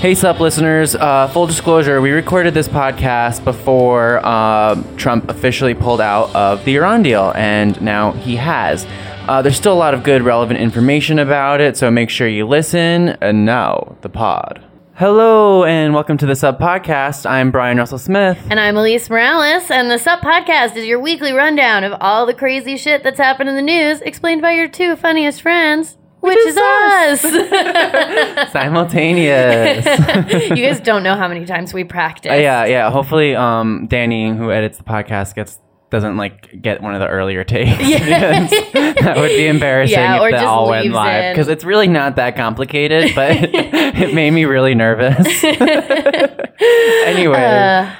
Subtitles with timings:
[0.00, 0.94] Hey, sup, listeners.
[0.94, 6.76] Uh, full disclosure, we recorded this podcast before uh, Trump officially pulled out of the
[6.76, 8.86] Iran deal, and now he has.
[9.28, 12.48] Uh, there's still a lot of good, relevant information about it, so make sure you
[12.48, 13.10] listen.
[13.20, 14.64] And now, the pod.
[14.94, 17.28] Hello, and welcome to the Sup Podcast.
[17.28, 18.38] I'm Bryan Russell Smith.
[18.48, 22.32] And I'm Alise Morales, and the Sup Podcast is your weekly rundown of all the
[22.32, 26.56] crazy shit that's happened in the news, explained by your two funniest friends, which, is
[26.56, 28.52] is, us.
[28.52, 29.84] Simultaneous.
[30.50, 32.30] you guys don't know how many times we practice.
[32.30, 32.90] Uh, yeah, yeah.
[32.90, 35.58] Hopefully, um, Danny, who edits the podcast, gets
[35.90, 37.70] doesn't like get one of the earlier takes.
[37.90, 38.46] Yeah.
[39.00, 41.88] that would be embarrassing Yeah, or if that just all went live because it's really
[41.88, 45.26] not that complicated, but it made me really nervous.
[45.44, 47.42] anyway,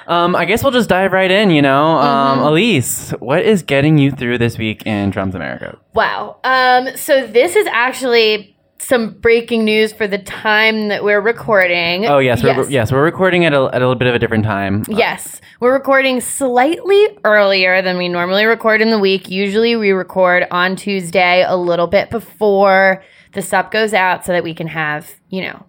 [0.07, 0.13] Uh.
[0.13, 1.51] um, I guess we'll just dive right in.
[1.51, 2.47] You know, um, Mm-hmm.
[2.49, 5.77] Alise, what is getting you through this week in Trump's America?
[5.95, 6.39] Wow.
[6.45, 8.57] Um, so this is actually
[8.91, 12.07] some breaking news for the time that we're recording.
[12.07, 12.91] Oh yes, we're, yes.
[12.91, 14.85] we're recording at a, at a little bit of a different time.
[14.89, 19.31] Yes, we're recording slightly earlier than we normally record in the week.
[19.31, 24.43] Usually we record on Tuesday a little bit before the sup goes out so that
[24.43, 25.65] we can have, you know,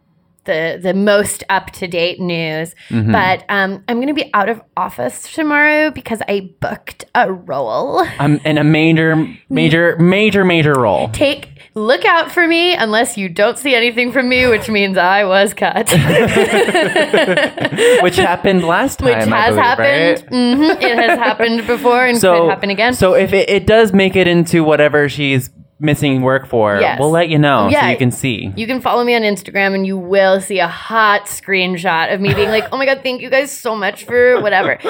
[0.45, 2.75] the the most up to date news.
[2.89, 8.05] But um, I'm going to be out of office tomorrow because I booked a role.
[8.19, 11.09] I'm in a major, major, major, major role.
[11.09, 15.23] Take look out for me unless you don't see anything from me, which means I
[15.23, 15.89] was cut.
[18.03, 19.07] which happened last time.
[19.07, 20.23] which has believe, happened.
[20.23, 20.29] right?
[20.29, 22.93] hmm It has happened before and could happen again.
[22.93, 25.49] So if it, it does make it into whatever she's
[25.81, 26.99] missing work for, Yes.
[26.99, 27.89] we'll let you know so Yeah.
[27.89, 28.53] you can see.
[28.55, 32.33] you can follow me on Instagram and you will see a hot screenshot of me
[32.33, 34.77] being like, oh my God, thank you guys so much for whatever.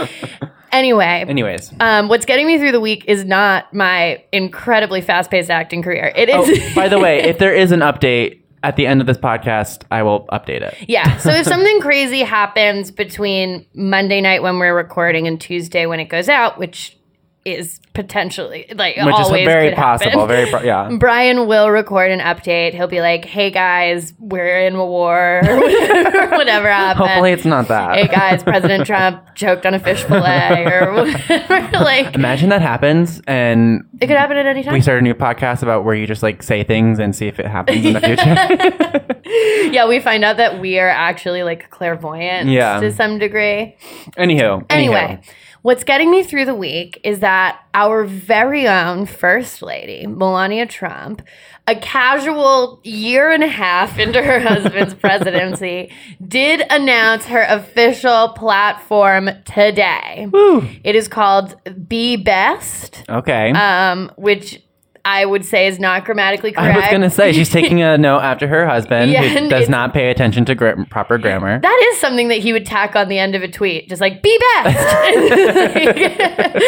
[0.73, 1.73] Anyway, Anyways.
[1.81, 6.13] um, what's getting me through the week is not my incredibly fast paced acting career.
[6.15, 6.73] It Oh, is.
[6.73, 10.03] by the way, if there is an update at the end of this podcast, I
[10.03, 10.77] will update it.
[10.87, 11.17] Yeah.
[11.17, 16.05] So if something crazy happens between Monday night when we're recording and Tuesday when it
[16.05, 16.97] goes out, which
[17.43, 20.27] is potentially like Which is always very possible.
[20.27, 20.95] Very, pro- yeah.
[20.99, 22.73] Bryan will record an update.
[22.75, 27.43] He'll be like, "Hey guys, we're in a war, or whatever, whatever happened." Hopefully, it's
[27.45, 27.95] not that.
[27.95, 31.77] hey guys, President Trump choked on a fish fillet, or whatever.
[31.83, 34.73] like, Imagine that happens and it could happen at any time.
[34.73, 37.39] we start a new podcast about where you just like say things and see if
[37.39, 39.71] it happens in the future.
[39.73, 42.79] yeah, we find out that we are actually like clairvoyant Yeah.
[42.79, 43.75] to some degree.
[44.17, 45.33] anywho, Anyway, anywho.
[45.61, 51.21] What's getting me through the week is that our very own First Lady, Melania Trump,
[51.67, 55.91] a casual year and a half into her husband's presidency,
[56.27, 60.27] did announce her official platform today.
[60.83, 61.55] It is called
[61.87, 63.51] Be Best, Okay.
[63.51, 64.61] um, which
[65.05, 66.75] I would say is not grammatically correct.
[66.75, 69.93] I was gonna say she's taking a note after her husband, Yeah, who does not
[69.93, 71.59] pay attention to gra- proper grammar.
[71.59, 74.21] That is something that he would tack on the end of a tweet, just like
[74.21, 76.11] "be best."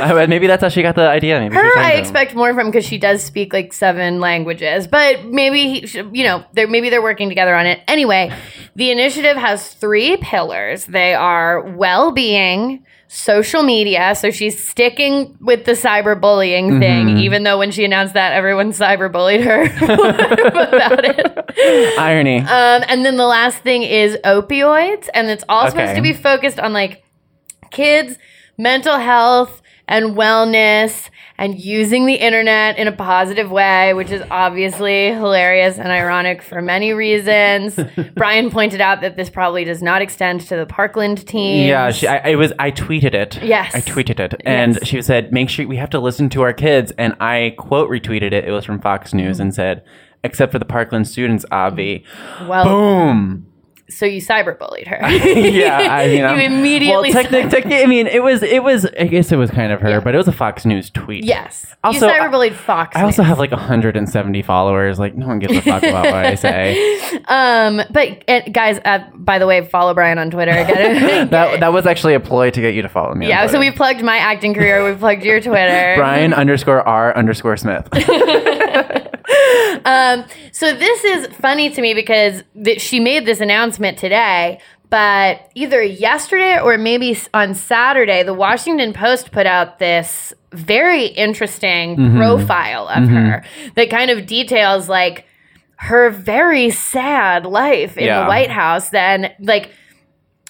[0.00, 1.38] Uh, maybe that's how she got the idea.
[1.40, 5.80] Maybe Her, I expect more from because she does speak like seven languages, but maybe
[5.80, 7.80] he, you know, they're maybe they're working together on it.
[7.88, 8.32] Anyway,
[8.76, 10.86] the initiative has three pillars.
[10.86, 14.14] They are well-being, social media.
[14.14, 17.16] So she's sticking with the cyberbullying thing, Mm-hmm.
[17.18, 21.98] even though when she announced that, everyone cyberbullied her about it.
[21.98, 22.38] irony.
[22.40, 26.58] Um, and then the last thing is opioids, and it's all supposed to be focused
[26.60, 27.02] on like
[27.70, 28.18] kids,
[28.58, 35.06] mental health, and wellness, and using the internet in a positive way, which is obviously
[35.12, 37.78] hilarious and ironic for many reasons.
[38.14, 41.66] Bryan pointed out that this probably does not extend to the Parkland team.
[41.68, 42.52] Yeah, she, I, I was.
[42.58, 43.42] I tweeted it.
[43.42, 43.74] Yes.
[43.74, 44.86] I tweeted it, and Yes.
[44.86, 48.32] she said, "Make sure we have to listen to our kids." And I quote retweeted
[48.32, 48.44] it.
[48.44, 49.42] It was from Fox News Mm-hmm.
[49.42, 49.82] and said,
[50.22, 52.04] "Except for the Parkland students, Avi."
[52.46, 53.46] well, Boom.
[53.90, 54.98] So you cyberbullied her.
[55.10, 56.34] yeah, I, you know.
[56.34, 57.10] you immediately.
[57.14, 58.42] Well, techni- techni- I mean, it was.
[58.42, 58.84] It was.
[58.98, 60.00] I guess it was kind of her, Yeah.
[60.00, 61.24] but it was a Fox News tweet.
[61.24, 62.94] yes, Also, you cyberbullied Fox.
[62.96, 64.98] I also have like 170 followers.
[64.98, 66.98] Like, no one gives a fuck about what I say.
[67.28, 70.52] Um, but uh, guys, uh, by the way, follow Bryan on Twitter.
[70.52, 71.30] Get it?
[71.30, 73.28] That that was actually a ploy to get you to follow me.
[73.28, 74.84] yeah, so we plugged my acting career.
[74.84, 75.94] We plugged your Twitter.
[75.96, 77.88] Bryan underscore R underscore Smith.
[79.84, 84.60] Um, so this is funny to me because th- she made this announcement today,
[84.90, 92.16] but either yesterday or maybe on Saturday, the Washington Post put out this very interesting
[92.16, 93.44] profile of her
[93.76, 95.26] that kind of details like
[95.76, 98.22] her very sad life in Yeah.
[98.22, 98.88] the White House.
[98.90, 99.70] Then, like,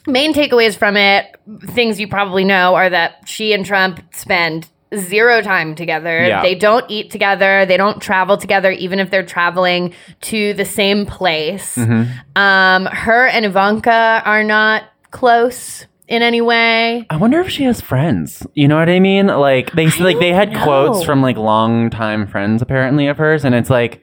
[0.07, 1.27] main takeaways from it,
[1.67, 6.27] things you probably know, are that she and Trump spend zero time together.
[6.27, 6.43] Yeah.
[6.43, 7.67] They don't eat together.
[7.67, 11.77] They don't travel together, even if they're traveling to the same place.
[11.77, 12.11] Mm-hmm.
[12.37, 17.07] Um, her and Ivanka are not close in any way.
[17.11, 18.47] I wonder if she has friends.
[18.55, 19.27] You know what I mean?
[19.27, 23.55] Like they like they had don't quotes from like longtime friends apparently of hers, and
[23.55, 24.03] it's like,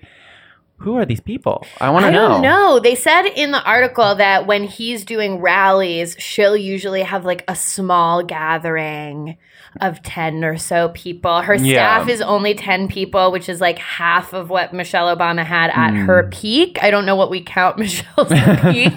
[0.77, 1.65] who are these people?
[1.81, 2.41] I want to know.
[2.41, 2.79] don't.
[2.79, 7.55] They said in the article that when he's doing rallies, she'll usually have like a
[7.55, 9.38] small gathering
[9.81, 11.42] of 10 or so people.
[11.42, 11.74] Her Yeah.
[12.00, 15.92] staff is only 10 people, which is like half of what Michelle Obama had at
[15.92, 16.06] Hmm.
[16.06, 16.80] her peak.
[16.81, 18.30] I don't know what we count Michelle's
[18.62, 18.94] peak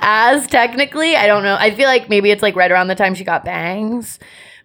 [0.00, 1.16] as technically.
[1.16, 1.56] I don't know.
[1.58, 4.18] I feel like maybe it's like right around the time she got bangs.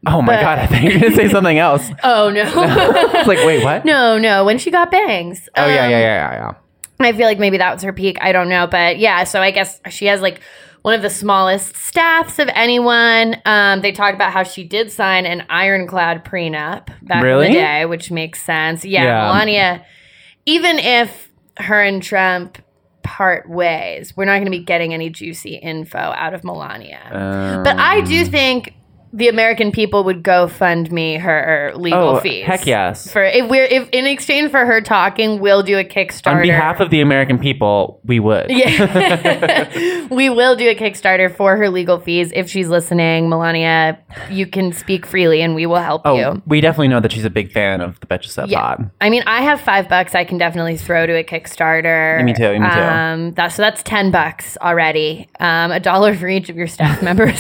[0.07, 0.59] Oh my But- god!
[0.59, 1.89] I think you're gonna say something else.
[2.03, 2.41] Oh no.
[3.19, 3.85] It's like, wait, what?
[3.85, 5.47] no, no, when she got bangs.
[5.55, 6.51] Oh yeah, Um, yeah, yeah, yeah, yeah.
[7.07, 8.17] I feel like maybe that was her peak.
[8.21, 9.23] I don't know, but yeah.
[9.25, 10.39] So I guess she has like
[10.81, 13.35] one of the smallest staffs of anyone.
[13.45, 17.47] Um, they talked about how she did sign an ironclad prenup back Really?
[17.47, 18.83] in the day, which makes sense.
[18.83, 19.21] Yeah, Yeah.
[19.27, 19.85] Melania.
[20.45, 22.57] Even if her and Trump
[23.03, 26.99] part ways, we're not going to be getting any juicy info out of Melania.
[27.11, 28.73] Um, but I do think
[29.13, 32.45] the American people would go fund me her legal oh fees.
[32.45, 33.11] heck yes!
[33.11, 36.35] For if we're if in exchange for her talking, we'll do a Kickstarter.
[36.37, 38.47] On behalf of the American people, we would.
[38.49, 40.07] Yeah.
[40.11, 42.31] we will do a Kickstarter for her legal fees.
[42.35, 43.99] If she's listening, Melania,
[44.29, 46.41] you can speak freely and we will help Oh, you.
[46.45, 48.59] we definitely know that she's a big fan of the Betches Sup Yeah.
[48.61, 48.91] Pod.
[49.01, 52.17] I mean, I have five bucks I can definitely throw to a Kickstarter.
[52.19, 52.79] Yeah, me too, me too.
[52.79, 55.27] Um, that's, so that's 10 bucks already.
[55.39, 57.37] Um, a dollar for each of your staff members.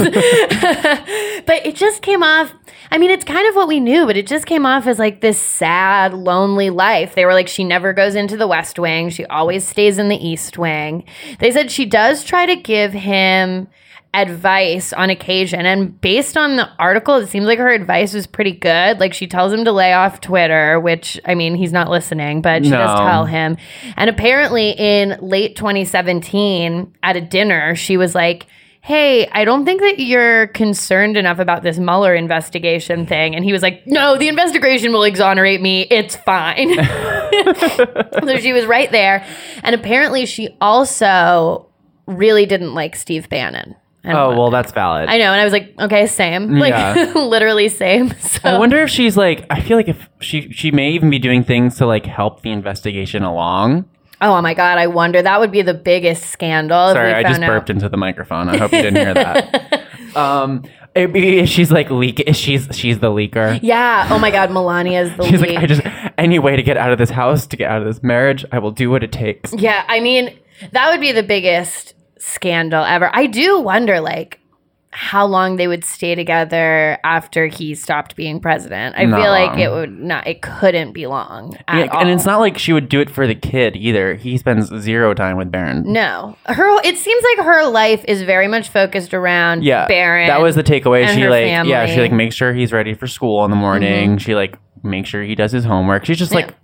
[1.45, 2.53] but it just came off.
[2.91, 5.21] I mean, it's kind of what we knew, but it just came off as like
[5.21, 7.15] this sad, lonely life.
[7.15, 9.09] They were like, she never goes into the West Wing.
[9.09, 11.05] She always stays in the East Wing.
[11.39, 13.67] They said she does try to give him
[14.13, 15.65] advice on occasion.
[15.65, 18.99] And based on the article, it seems like her advice was pretty good.
[18.99, 22.63] Like she tells him to lay off Twitter, which I mean, he's not listening, but
[22.65, 23.55] she does tell him.
[23.95, 28.47] And apparently in late 2017 at a dinner, she was like,
[28.83, 33.35] Hey, I don't think that you're concerned enough about this Mueller investigation thing.
[33.35, 35.83] And he was like, No, the investigation will exonerate me.
[35.91, 36.73] It's fine.
[38.25, 39.25] so she was right there.
[39.63, 41.69] And apparently, she also
[42.07, 43.75] really didn't like Steve Bannon.
[44.03, 45.09] Oh well, that's valid.
[45.09, 47.13] I know, and I was like, okay, same, like Yeah.
[47.15, 48.09] literally same.
[48.17, 49.45] So I wonder if she's like.
[49.51, 52.49] I feel like if she she may even be doing things to like help the
[52.49, 53.85] investigation along.
[54.21, 56.93] Oh my god, I wonder that would be the biggest scandal.
[56.93, 58.49] Sorry, I just out- burped into the microphone.
[58.49, 60.15] I hope you didn't hear that.
[60.15, 60.63] um,
[61.45, 62.23] she's like leak.
[62.33, 63.59] She's she's the leaker.
[63.61, 64.07] Yeah.
[64.11, 65.55] Oh my god, Melania's the She's lead.
[65.55, 65.81] like, I just
[66.17, 68.59] any way to get out of this house, to get out of this marriage, I
[68.59, 69.53] will do what it takes.
[69.53, 70.37] yeah, I mean,
[70.71, 73.09] that would be the biggest scandal ever.
[73.13, 74.37] I do wonder, like.
[74.93, 78.95] How long they would stay together after he stopped being president?
[78.97, 79.59] I Not feel like long.
[79.59, 80.27] it would not.
[80.27, 81.55] It couldn't be long.
[81.69, 84.15] Yeah, and it's not like she would do it for the kid either.
[84.15, 85.83] He spends zero time with Barron.
[85.91, 86.81] No, her.
[86.83, 90.27] It seems like her life is very much focused around Yeah, Barron.
[90.27, 91.07] that was the takeaway.
[91.07, 91.93] She like, yeah, she.
[91.93, 92.01] Mm-hmm.
[92.01, 94.17] like makes sure he's ready for school in the morning.
[94.17, 96.05] She like makes sure he does his homework.
[96.05, 96.55] She's just like like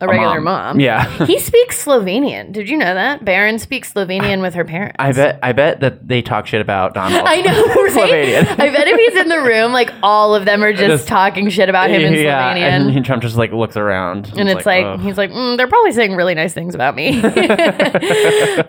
[0.00, 0.80] a regular mom.
[0.80, 1.04] Yeah.
[1.26, 2.52] he speaks Slovenian.
[2.52, 4.96] Did you know that Barron speaks Slovenian with her parents?
[4.98, 7.22] I bet I bet that they talk shit about Donald.
[7.26, 7.52] I know,
[7.84, 7.92] right?
[7.92, 8.46] Slovenian.
[8.58, 11.50] I bet if he's in the room, like all of them are just, Just- talking
[11.50, 12.96] shit about him in yeah, Slovenian.
[12.96, 15.00] and Trump just like looks around, And it's like, ugh.
[15.00, 17.20] he's like, mm, they're probably saying really nice things about me.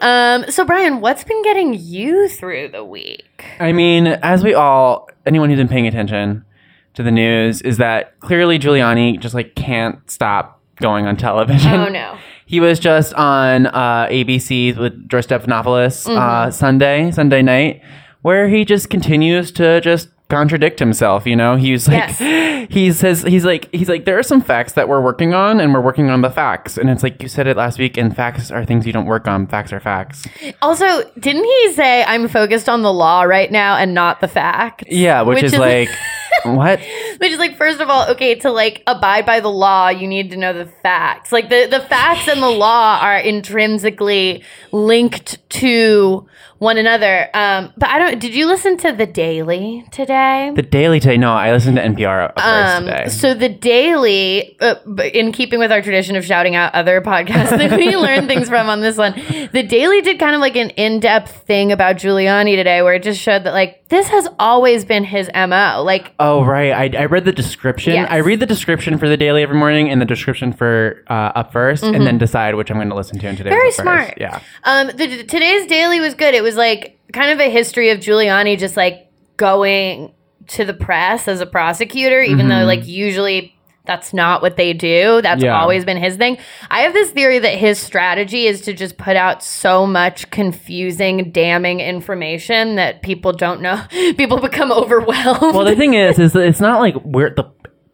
[0.01, 3.45] um, so Bryan, what's been getting you through the week?
[3.59, 6.45] I mean, as we all, anyone who's been paying attention
[6.93, 11.73] to the news, is that clearly Giuliani just like can't stop going on television.
[11.73, 12.17] Oh no.
[12.45, 16.17] He was just on uh, ABC with George Stephanopoulos Mm-hmm.
[16.17, 17.81] uh, Sunday, Sunday night,
[18.23, 21.25] where he just continues to just contradict himself.
[21.25, 22.09] You know, he's like,
[22.69, 25.73] he says, he's like, he's like, there are some facts that we're working on, and
[25.73, 26.77] we're working on the facts.
[26.77, 29.27] And it's like you said it last week, and facts are things you don't work
[29.29, 29.47] on.
[29.47, 30.25] Facts are facts.
[30.61, 30.85] Also,
[31.19, 34.83] didn't he say I'm focused on the law right now and not the facts?
[34.89, 35.89] Yeah, which, is, like,
[36.43, 36.79] what?
[37.17, 40.31] Which is like, first of all, okay, to like abide by the law, you need
[40.31, 41.31] to know the facts.
[41.31, 46.27] Like the, the facts and the law are intrinsically linked to
[46.61, 47.27] one another.
[47.33, 48.19] Um, but I don't.
[48.19, 50.51] Did you listen to the Daily today?
[50.55, 51.17] The Daily today.
[51.17, 53.07] No, I listened to NPR first Um, today.
[53.09, 54.75] so the Daily, uh,
[55.11, 58.69] in keeping with our tradition of shouting out other podcasts that we learn things from
[58.69, 59.13] on this one,
[59.53, 63.19] the Daily did kind of like an in-depth thing about Giuliani today, where it just
[63.19, 65.81] showed that like this has always been his mo.
[65.83, 67.93] Like Oh right, I, I read the description.
[67.93, 68.07] Yes.
[68.11, 71.51] I read the description for the daily every morning and the description for uh, up
[71.51, 73.51] 1st and then decide which I'm going to listen to in today's.
[73.51, 73.59] Mm-hmm.
[73.59, 74.13] Very smart.
[74.17, 74.39] Yeah.
[74.63, 76.33] Um, the, today's daily was good.
[76.35, 80.13] It was like kind of a history of Giuliani just like going
[80.47, 82.67] to the press as a prosecutor, even though mm-hmm.
[82.67, 83.55] like usually
[83.85, 85.21] that's not what they do.
[85.23, 85.59] That's Yeah.
[85.59, 86.37] always been his thing.
[86.69, 91.31] I have this theory that his strategy is to just put out so much confusing,
[91.31, 93.81] damning information that people don't know.
[94.17, 95.55] People become overwhelmed.
[95.55, 97.45] Well, the thing is, is that it's not like we're the.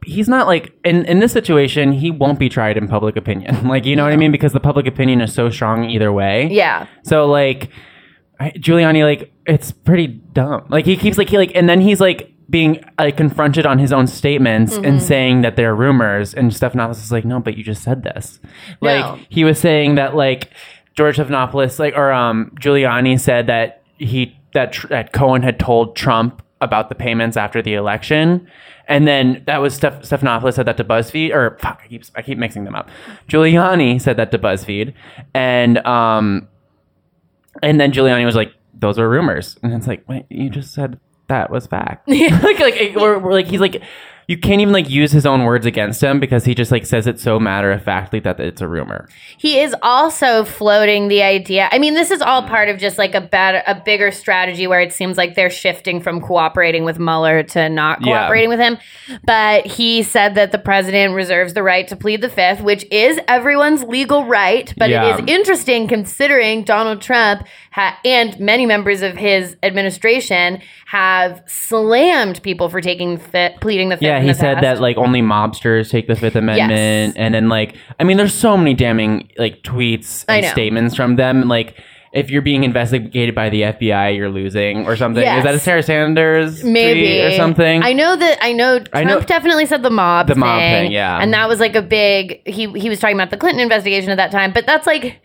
[0.06, 1.92] He's not like in in this situation.
[1.94, 3.68] He won't be tried in public opinion.
[3.68, 4.32] Like you know what I mean?
[4.32, 6.48] Because the public opinion is so strong either way.
[6.50, 6.88] yeah.
[7.04, 7.70] So like,
[8.39, 10.65] I, Giuliani, like it's pretty dumb.
[10.70, 13.91] Like he keeps like he like, and then he's like being like confronted on his
[13.91, 14.86] own statements Mm-hmm.
[14.86, 16.34] and saying that they're rumors.
[16.34, 18.39] And Stephanopoulos is like, no, but you just said this.
[18.79, 19.20] Like No.
[19.29, 20.51] he was saying that like
[20.96, 25.96] George Stephanopoulos, like or um Giuliani said that he that tr- that Cohen had told
[25.96, 28.48] Trump about the payments after the election.
[28.88, 32.22] And then that was Steph- Stephanopoulos said that to BuzzFeed, or fuck, I keep I
[32.22, 32.88] keep mixing them up.
[33.27, 34.94] Giuliani said that to BuzzFeed,
[35.34, 36.48] and um,
[37.62, 41.00] and then Giuliani was like, "Those are rumors," and it's like, "Wait, you just said
[41.28, 43.82] that was fact." like, like, we're, we're like, he's like,
[44.28, 47.08] you can't even like use his own words against him because he just like says
[47.08, 49.08] it so matter of factly that it's a rumor.
[49.38, 51.70] He is also floating the idea.
[51.72, 52.50] I mean, this is all mm.
[52.50, 56.02] part of just like a better, a bigger strategy where it seems like they're shifting
[56.02, 58.20] from cooperating with Mueller to not Yeah.
[58.20, 58.78] cooperating with him.
[59.24, 63.22] But he said that the president reserves the right to plead the fifth, which is
[63.30, 64.74] everyone's legal right.
[64.76, 65.16] But Yeah.
[65.16, 72.42] it is interesting considering Donald Trump ha- and many members of his administration have slammed
[72.44, 74.04] people for taking fi- pleading the fifth.
[74.04, 74.62] Yeah, in he said past.
[74.64, 78.58] that like only mobsters take the Fifth Amendment, and then like I mean, there's so
[78.58, 81.48] many damning like tweets and statements from them.
[81.48, 81.76] Like,
[82.14, 85.22] if you're being investigated by the FBI, you're losing or something.
[85.24, 85.64] Is that a Yes.
[85.64, 87.84] Sarah Sanders maybe or something?
[87.84, 90.60] I know that I know Trump I know- definitely said the mob The thing, mob
[90.60, 91.20] thing, yeah.
[91.22, 92.42] and that was like a big.
[92.48, 95.20] He he was talking about the Clinton investigation at that time, but that's like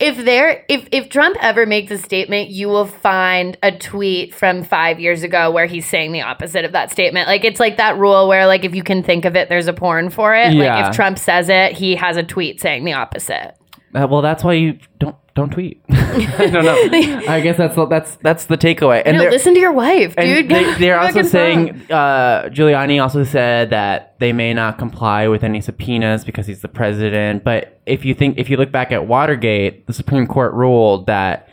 [0.00, 4.64] if there if if Trump ever makes a statement, you will find a tweet from
[4.64, 7.28] five years ago where he's saying the opposite of that statement.
[7.28, 9.72] Like it's like that rule where like if you can think of it, there's a
[9.72, 10.52] porn for it.
[10.52, 10.76] Yeah.
[10.76, 13.54] Like if Trump says it, he has a tweet saying the opposite.
[13.94, 15.82] Uh, well, that's why you don't don't tweet.
[15.90, 17.22] I don't know.
[17.28, 19.02] I guess that's that's that's the takeaway.
[19.04, 20.48] And No, listen to your wife, and dude.
[20.48, 25.60] they, they're also saying uh, Giuliani also said that they may not comply with any
[25.60, 27.42] subpoenas because he's the president.
[27.42, 31.48] But if you think if you look back at Watergate, the Supreme Court ruled that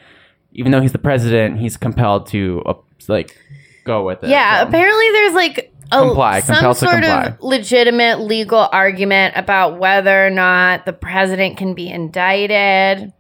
[0.54, 2.74] even though he's the president, he's compelled to uh,
[3.08, 3.36] like
[3.84, 4.30] go with it.
[4.30, 7.26] Yeah, So- apparently there's like a, Comply, some sort comply.
[7.26, 13.12] of legitimate legal argument about whether or not the president can be indicted.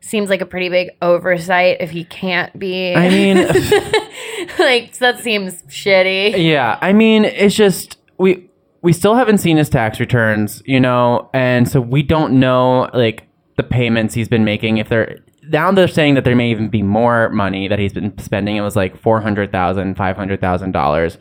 [0.00, 2.94] Seems like a pretty big oversight if he can't be.
[2.94, 3.36] I mean,
[4.58, 6.42] like that seems shitty.
[6.42, 8.48] Yeah, I mean, it's just we
[8.82, 13.28] we still haven't seen his tax returns, you know, and so we don't know like
[13.56, 14.78] the payments he's been making.
[14.78, 15.18] If they're
[15.50, 18.56] now they're saying that there may even be more money that he's been spending.
[18.56, 21.18] It was like four hundred thousand, five hundred thousand dollars,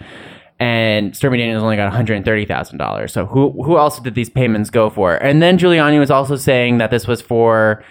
[0.59, 3.12] and Stormy Daniels only got one hundred thirty thousand dollars.
[3.12, 5.15] So who who else did these payments go for?
[5.15, 7.83] And then Giuliani was also saying that this was for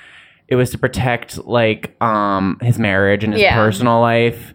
[0.48, 3.54] it was to protect like um his marriage and his Yeah.
[3.54, 4.54] personal life.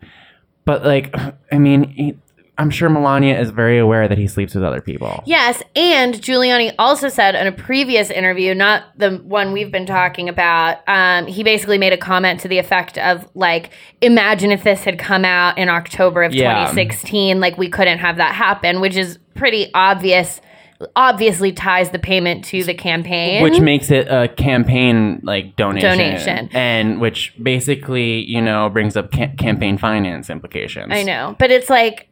[0.66, 1.14] But like,
[1.52, 2.16] I mean, he,
[2.58, 5.24] I'm sure Melania is very aware that he sleeps with other people.
[5.26, 10.30] Yes, and Giuliani also said in a previous interview, not the one we've been talking
[10.30, 13.72] about, um, he basically made a comment to the effect of like,
[14.02, 16.54] imagine if this had come out in October of Yeah.
[16.68, 20.40] 2016, like we couldn't have that happen, which is pretty obvious.
[20.96, 26.50] Obviously ties the payment to the campaign, Which makes it a campaign like donation, Donation.
[26.54, 30.92] and which basically you know brings up ca- campaign finance implications.
[30.92, 32.08] I know, but it's like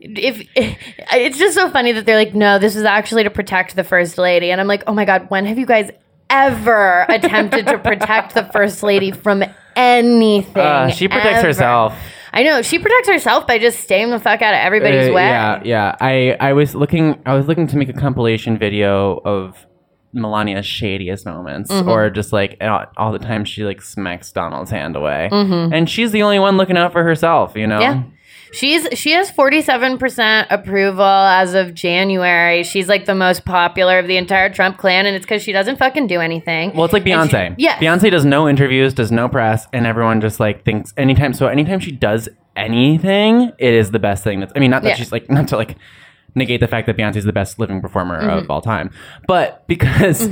[0.00, 3.84] if it's just so funny that they're like, no, this is actually to protect the
[3.84, 5.90] first lady, and I'm like, oh my god, when have you guys
[6.30, 9.42] ever attempted to protect the first lady from
[9.74, 10.56] anything?
[10.56, 11.46] Uh, she protects ever?
[11.48, 11.94] herself.
[12.32, 15.26] I know she protects herself by just staying the fuck out of everybody's Uh, way.
[15.26, 15.96] Yeah, yeah.
[16.00, 19.66] I I was looking I was looking to make a compilation video of
[20.14, 21.88] Melania's shadiest moments, Mm-hmm.
[21.88, 25.72] or just like all, all the time she like smacks Donald's hand away, Mm-hmm.
[25.74, 27.56] and she's the only one looking out for herself.
[27.56, 27.80] You know.
[27.80, 28.02] Yeah.
[28.52, 32.62] She's she has 47% approval as of January.
[32.64, 35.76] She's like the most popular of the entire Trump clan and it's cuz she doesn't
[35.76, 36.72] fucking do anything.
[36.74, 37.54] Well, it's like And she- Beyonce.
[37.58, 37.82] yes.
[37.82, 41.32] Beyonce does no interviews, does no press, and everyone just like thinks anytime.
[41.34, 44.40] So anytime she does anything, it is the best thing.
[44.40, 44.94] That's I mean, not that Yeah.
[44.96, 45.76] she's like not to like
[46.34, 48.38] negate the fact that Beyonce is the best living performer Mm-hmm.
[48.38, 48.90] of all time,
[49.26, 50.30] but because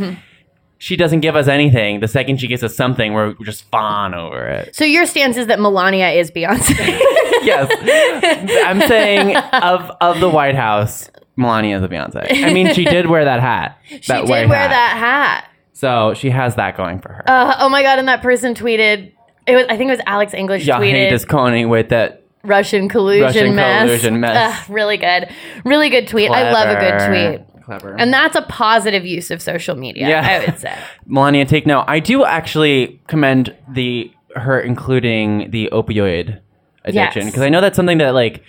[0.79, 4.15] she doesn't give us anything, the second she gives us something, we're we just fawn
[4.15, 4.75] over it.
[4.77, 7.01] So your stance is that Melania is Beyonce.
[7.47, 11.11] yes, I'm saying of of the White House.
[11.39, 12.27] Melania is a Beyonce.
[12.45, 13.79] I mean, she did wear that hat.
[13.91, 14.71] That she did wear hat.
[14.71, 15.51] that hat.
[15.75, 17.25] So she has that going for her.
[17.29, 17.99] Uh, oh my god!
[17.99, 19.13] And that person tweeted.
[19.47, 19.67] It was.
[19.69, 21.11] I think it was Alex English Jag tweeted.
[21.11, 23.87] this Coney with that Russian collusion Russian mess.
[23.87, 24.59] collusion mess.
[24.65, 25.29] Ugh, really good.
[25.65, 26.31] Really good tweet.
[26.31, 27.63] I love a good tweet.
[27.65, 27.97] Clever.
[27.99, 30.41] And that's a positive use of social media, Yeah.
[30.41, 30.73] I would say.
[31.07, 31.85] Melania, take note.
[31.89, 36.41] I do actually commend the her including the opioid
[36.87, 37.31] addiction Yes.
[37.33, 38.43] because I know that's something that like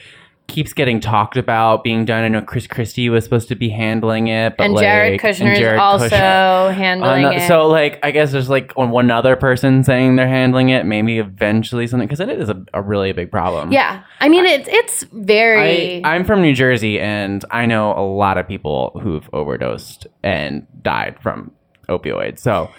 [0.47, 2.23] keeps getting talked about being done.
[2.23, 5.51] I know Chris Christie was supposed to be handling it, but and like, Jared Kushner
[5.51, 7.47] is Jared also Kushner- handling Uh, no- it.
[7.49, 10.85] So like, I guess there's like one other person saying they're handling it.
[10.85, 13.73] Maybe eventually something because it is a, a really big problem.
[13.73, 14.03] yeah.
[14.21, 16.01] I mean, it's it's very.
[16.05, 20.65] I, I'm from New Jersey, and I know a lot of people who've overdosed and
[20.81, 21.51] died from
[21.89, 22.39] opioids.
[22.39, 22.69] So,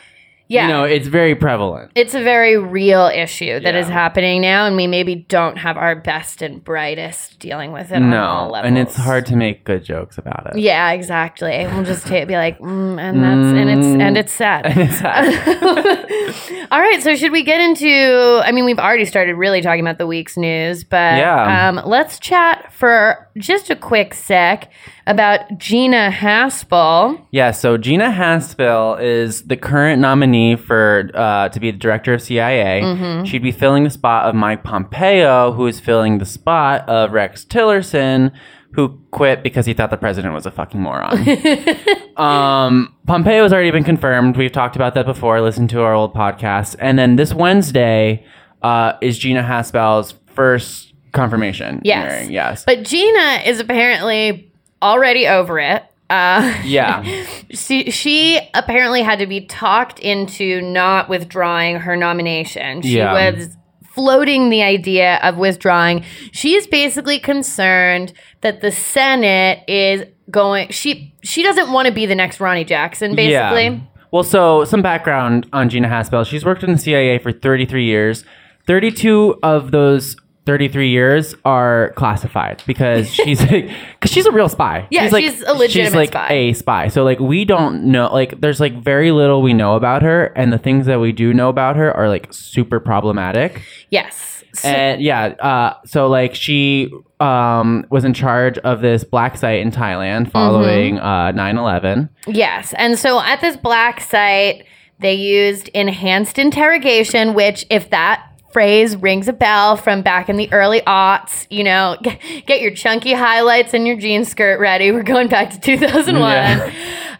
[0.48, 0.66] yeah.
[0.66, 1.92] you know, it's very prevalent.
[1.94, 3.92] it's a very real issue that is Yeah.
[3.94, 7.96] happening now, and we maybe don't have our best and brightest dealing with it.
[7.96, 8.68] on all No, levels.
[8.68, 10.58] and it's hard to make good jokes about it.
[10.58, 11.66] Yeah, exactly.
[11.70, 14.66] We'll just ta- be like, mm, and that's and it's and it's sad.
[14.66, 16.66] It's sad.
[16.70, 18.40] All right, so should we get into?
[18.44, 21.68] I mean, we've already started really talking about the week's news, but Yeah.
[21.68, 24.70] um, let's chat for just a quick sec
[25.06, 27.24] about Gina Haspel.
[27.30, 32.22] yeah, so Gina Haspel is the current nominee for uh, to be the director of
[32.22, 32.82] CIA.
[32.82, 33.24] Mm-hmm.
[33.24, 37.44] She'd be filling the spot of Mike Pompeo, who is filling the spot of Rex
[37.44, 38.32] Tillerson,
[38.72, 41.18] who quit because he thought the president was a fucking moron.
[42.16, 44.36] um, Pompeo has already been confirmed.
[44.36, 45.40] We've talked about that before.
[45.40, 46.76] Listen to our old podcast.
[46.78, 48.26] And then this Wednesday
[48.62, 51.80] uh, is Gina Haspel's first confirmation.
[51.84, 52.12] Yes.
[52.12, 52.32] hearing.
[52.32, 52.64] Yes.
[52.64, 54.50] But Gina is apparently
[54.82, 55.82] already over it.
[56.10, 57.02] Uh, yeah.
[57.50, 62.82] she, she apparently had to be talked into not withdrawing her nomination.
[62.82, 63.12] She Yeah.
[63.34, 63.56] was
[63.92, 66.04] floating the idea of withdrawing.
[66.32, 68.12] She's basically concerned
[68.42, 73.16] that the Senate is going she she doesn't want to be the next Ronny Jackson
[73.16, 73.64] basically.
[73.64, 73.80] Yeah.
[74.12, 76.24] Well, so some background on Gina Haspel.
[76.24, 78.24] She's worked in the CIA for 33 years.
[78.66, 80.16] 32 of those
[80.48, 84.88] 33 years are classified because she's like, because she's a real spy.
[84.90, 86.32] Yeah, she's, like, she's a legitimate she's like spy.
[86.32, 86.88] a spy.
[86.88, 90.50] So like we don't know, like there's like very little we know about her, and
[90.52, 93.62] the things that we do know about her are like super problematic.
[93.90, 94.42] Yes.
[94.54, 99.60] So- And yeah, uh, so like she um, was in charge of this black site
[99.60, 101.38] in Thailand following Mm-hmm.
[101.38, 102.08] uh, 9/11.
[102.26, 102.72] Yes.
[102.78, 104.64] And so at this black site,
[105.00, 108.24] they used enhanced interrogation, which, if that
[108.58, 112.72] phrase rings a bell from back in the early aughts, you know, get, get your
[112.72, 114.90] chunky highlights and your jean skirt ready.
[114.90, 116.20] We're going back to 2001.
[116.32, 116.72] Yeah.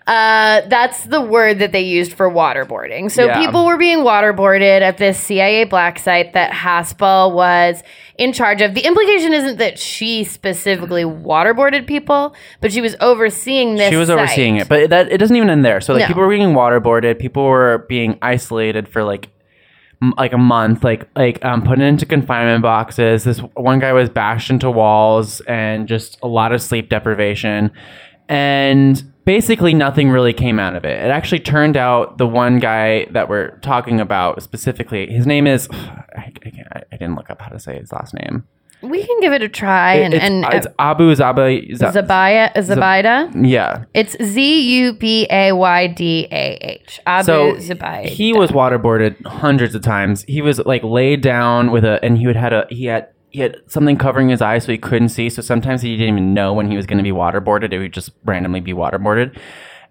[0.09, 3.09] Uh, that's the word that they used for waterboarding.
[3.09, 3.39] So Yeah.
[3.47, 7.85] people were being waterboarded at this CIA black site that Haspel was
[8.17, 8.75] in charge of.
[8.75, 13.91] The implication isn't that she specifically waterboarded people, but she was overseeing this.
[13.91, 14.19] she was site.
[14.19, 15.81] overseeing it, but that it doesn't even end there.
[15.81, 16.07] So like No.
[16.09, 19.29] people were being waterboarded, people were being isolated for like
[20.17, 23.25] like a month, like like um, put into confinement boxes.
[23.25, 27.71] This one guy was bashed into walls and just a lot of sleep deprivation,
[28.29, 31.05] and basically nothing really came out of it.
[31.05, 35.69] It actually turned out the one guy that we're talking about specifically, his name is
[35.73, 38.45] I, I, I didn't look up how to say his last name.
[38.81, 41.69] We can give it a try and it's, and it's Abu Zaba.
[41.73, 43.31] Zabaya Zabaida.
[43.49, 43.85] yeah.
[43.95, 47.01] It's Z U B A Y D A H.
[47.07, 48.07] Abu So Zubaydah.
[48.07, 50.23] he was waterboarded hundreds of times.
[50.29, 53.41] He was like laid down with a, and he would had a he had he
[53.41, 55.29] had something covering his eyes so he couldn't see.
[55.29, 57.73] So sometimes he didn't even know when he was going to be waterboarded.
[57.73, 59.37] It would just randomly be waterboarded.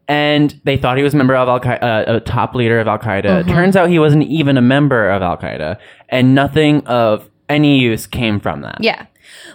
[0.07, 2.87] And they thought he was a member of Al Qaeda, uh, a top leader of
[2.87, 3.45] Al Qaeda.
[3.47, 8.07] Turns out he wasn't even a member of Al Qaeda, and nothing of any use
[8.07, 8.77] came from that.
[8.81, 9.05] Yeah.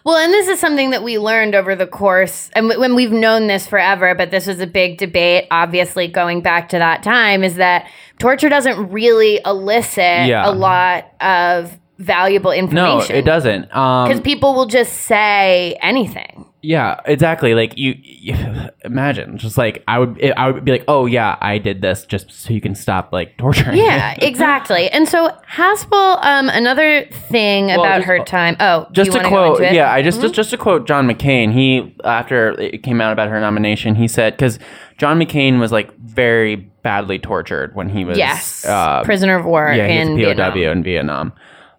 [0.04, 3.12] Well, and this is something that we learned over the course, and w- when we've
[3.12, 7.42] known this forever, but this was a big debate, obviously, going back to that time,
[7.44, 7.86] is that
[8.18, 10.48] torture doesn't really elicit Yeah.
[10.48, 13.14] a lot of valuable information.
[13.14, 13.74] No, it doesn't.
[13.74, 16.46] Um, Because people will just say anything.
[16.64, 17.54] Yeah, exactly.
[17.54, 18.36] Like you, you
[18.84, 22.30] imagine, just like I would, I would be like, oh yeah, I did this just
[22.30, 23.76] so you can stop like torturing.
[23.76, 24.88] me." Yeah, exactly.
[24.90, 28.56] And so Haspel, um, another thing about just- her time.
[28.60, 29.60] Oh, Just to quote?
[29.60, 29.74] Mm-hmm.
[29.74, 31.52] yeah, I just, just just to quote John McCain.
[31.52, 34.58] He after it came out about her nomination, he said because
[34.98, 39.72] John McCain was like very badly tortured when he was yes, uh, prisoner of war
[39.72, 40.76] yeah, in he's POW Vietnam.
[40.78, 41.32] in Vietnam.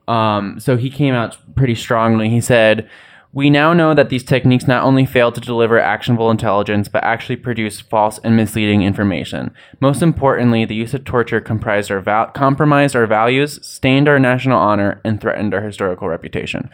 [0.09, 2.27] Um, so he came out pretty strongly.
[2.29, 2.89] He said,
[3.33, 7.35] "We now know that these techniques not only fail to deliver actionable intelligence, but actually
[7.35, 9.51] produce false and misleading information.
[9.81, 14.59] Most importantly, the use of torture comprised our val- compromised our values, stained our national
[14.59, 16.69] honor, and threatened our historical reputation."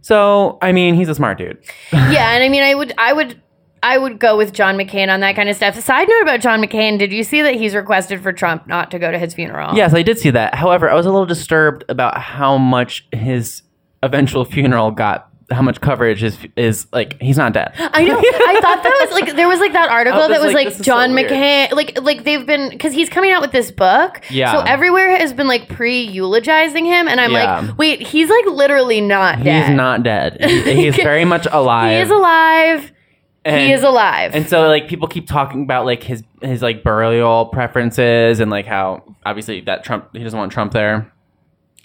[0.00, 1.58] So, I mean, he's a smart dude.
[1.92, 3.40] yeah, and I mean, I would, I would,
[3.82, 5.78] I would go with John McCain on that kind of stuff.
[5.78, 8.98] Side note about John McCain: Did you see that he's requested for Trump not to
[8.98, 9.76] go to his funeral?
[9.76, 10.54] Yes, I did see that.
[10.54, 13.62] However, I was a little disturbed about how much his
[14.02, 17.72] eventual funeral got how much coverage is is like he's not dead.
[17.78, 18.18] I know.
[18.18, 20.66] I thought that was like there was like that article oh, was that was like,
[20.68, 21.16] like, John so.
[21.16, 24.20] McCain, like like they've been because he's coming out with this book.
[24.30, 24.52] Yeah.
[24.52, 27.60] So everywhere has been like pre eulogizing him, and I'm Yeah.
[27.60, 29.68] like, wait, he's like literally not dead.
[29.68, 30.36] He's not dead.
[30.44, 31.92] He- He's very much alive.
[31.92, 32.82] He is alive.
[32.84, 32.92] he
[33.44, 34.34] And- is alive.
[34.34, 38.66] And so like people keep talking about like his his like burial preferences and like
[38.66, 41.10] how obviously that Trump he doesn't want Trump there.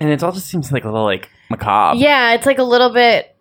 [0.02, 1.98] And it all just seems like a little like macabre.
[2.00, 3.33] yeah, it's like a little bit.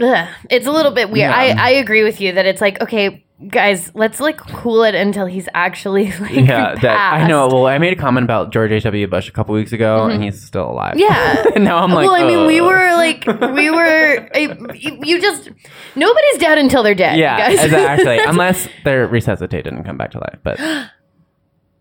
[0.00, 1.30] Ugh, it's a little bit weird.
[1.30, 1.36] Yeah.
[1.36, 3.24] I I agree with you that it's like okay.
[3.48, 7.48] Guys, let's like cool it until he's actually like Yeah, that I know.
[7.48, 9.06] Well, I made a comment about George H.W.
[9.06, 10.96] Bush a couple weeks ago, and he's still alive.
[10.96, 11.00] Mm-hmm.
[11.00, 11.44] Yeah.
[11.54, 14.28] and now I'm like, well, I mean, we were like, we were.
[14.34, 15.48] I- you just
[15.96, 17.18] nobody's dead until they're dead.
[17.18, 17.64] Yeah, guys.
[17.64, 18.18] exactly.
[18.18, 20.60] Unless they're resuscitated and come back to life, but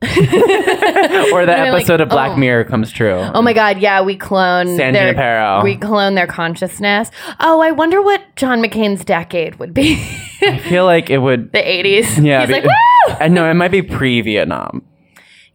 [0.04, 2.38] or the They're like, episode of Black oh.
[2.38, 3.16] Mirror comes true.
[3.34, 3.80] Oh my God!
[3.80, 5.62] Yeah, we clone San their Junipero.
[5.62, 7.12] we clone their consciousness.
[7.42, 9.96] Oh, I wonder what John McCain's decade would be.
[10.42, 11.52] I feel like it would.
[11.52, 12.18] the eighties.
[12.18, 13.16] Yeah, he's be- like, woo!
[13.20, 14.86] I know it might be pre-Vietnam.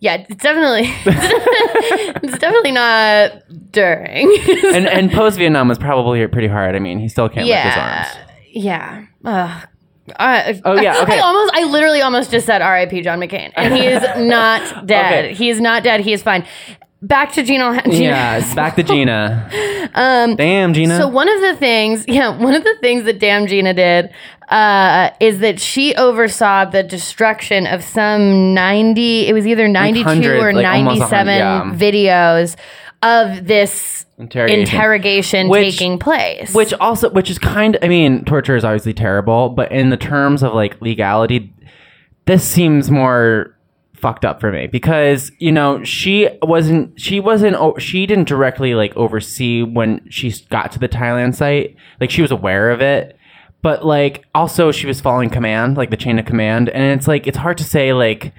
[0.00, 3.32] Yeah, it's definitely, it's definitely not
[3.72, 4.30] during.
[4.74, 6.76] and and post Vietnam was probably pretty hard.
[6.76, 8.30] I mean, he still can't lift his yeah, arms.
[8.52, 9.06] yeah.
[9.24, 9.68] Ugh.
[10.16, 11.18] Uh, Oh, yeah, okay.
[11.18, 13.02] I almost, I literally almost just said R.I.P.
[13.02, 15.24] John McCain, and he is not dead.
[15.24, 15.34] Okay.
[15.34, 16.00] He is not dead.
[16.00, 16.46] He is fine.
[17.04, 17.82] Back to Gina.
[17.84, 19.50] Gina Yeah, back to Gina.
[19.96, 20.96] Um, Damn, Gina.
[20.96, 24.10] So one of the things, yeah, one of the things that Damn Gina did
[24.48, 29.28] uh, is that she oversaw the destruction of some ninety.
[29.28, 31.72] It was either ninety two or like almost a yeah.
[31.74, 32.56] videos
[33.04, 34.60] of this Interrogation.
[34.60, 36.54] interrogation Which- taking place.
[36.54, 37.76] which also, which is kind.
[37.82, 41.52] I mean, torture is obviously terrible, but in the terms of like legality,
[42.24, 43.54] this seems more
[43.94, 48.94] fucked up for me because you know she wasn't she wasn't she didn't directly like
[48.96, 53.16] oversee when she got to the Thailand site like she was aware of it
[53.62, 57.26] but like also she was following command like the chain of command and it's like
[57.26, 58.34] it's hard to say like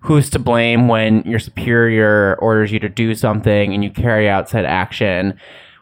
[0.00, 4.48] who's to blame when your superior orders you to do something and you carry out
[4.48, 5.38] said action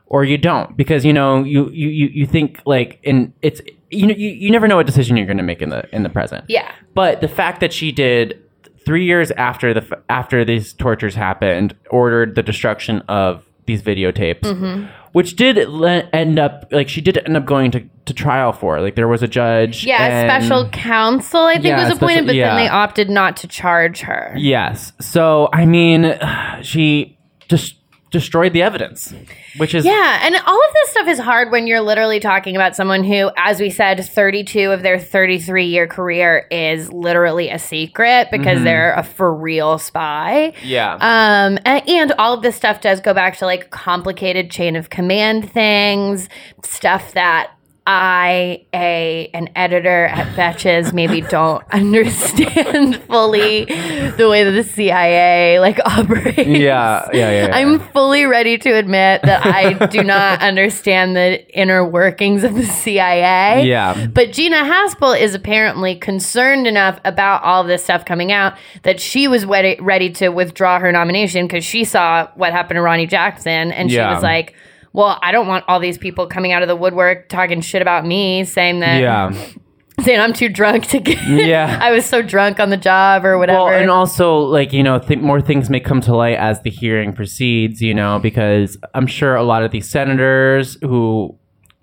[0.07, 0.77] or you don't?
[0.77, 4.67] Because you know you you you, think like in it's you know you, you never
[4.67, 6.45] know what decision you're going to make in the in the present.
[6.49, 8.43] Yeah, but the fact that she did
[8.85, 14.87] three years after the after these tortures happened, ordered the destruction of these videotapes, Mm-hmm.
[15.13, 18.81] Which did le- end up like she did end up going to, to trial for.
[18.81, 19.85] Like there was a judge.
[19.85, 20.03] yeah.
[20.07, 22.55] and- special counsel, I think, Yeah, was appointed, special- but yeah.
[22.55, 24.35] then they opted not to charge her.
[24.37, 24.93] Yes.
[25.01, 26.19] So I mean,
[26.63, 27.19] she
[27.49, 27.77] just
[28.11, 29.13] destroyed the evidence,
[29.59, 32.75] which is Yeah, and all of this stuff is hard when you're literally talking about
[32.75, 38.29] someone who, as we said, 32 of their 33 year career is literally a secret
[38.31, 38.65] because Mm-hmm.
[38.65, 40.53] they're a for real spy.
[40.65, 40.95] yeah.
[40.95, 44.89] Um, and, and all of this stuff does go back to like complicated chain of
[44.91, 46.29] command things,
[46.65, 47.51] stuff that
[47.91, 55.59] I, a an editor at Betches, maybe don't understand fully the way that the CIA
[55.59, 56.37] like operates.
[56.37, 57.57] yeah, yeah, yeah, yeah.
[57.57, 62.67] I'm fully ready to admit that I do not understand the inner workings of the
[62.67, 63.65] CIA.
[63.67, 64.07] Yeah.
[64.07, 69.29] But Gina Haspel is apparently concerned enough about all this stuff coming out that she
[69.29, 73.73] was ready, ready to withdraw her nomination because she saw what happened to Ronny Jackson
[73.73, 74.13] and she Yeah.
[74.13, 74.55] was like,
[74.93, 78.07] well, I don't want all these people coming out of the woodwork talking shit about
[78.07, 79.33] me, saying that, yeah.
[80.05, 81.79] saying I'm too drunk to get, Yeah.
[81.83, 83.65] I was so drunk on the job or whatever.
[83.65, 86.71] Well, and also like you know, th- more things may come to light as the
[86.71, 87.81] hearing proceeds.
[87.81, 91.37] You know, because I'm sure a lot of these senators who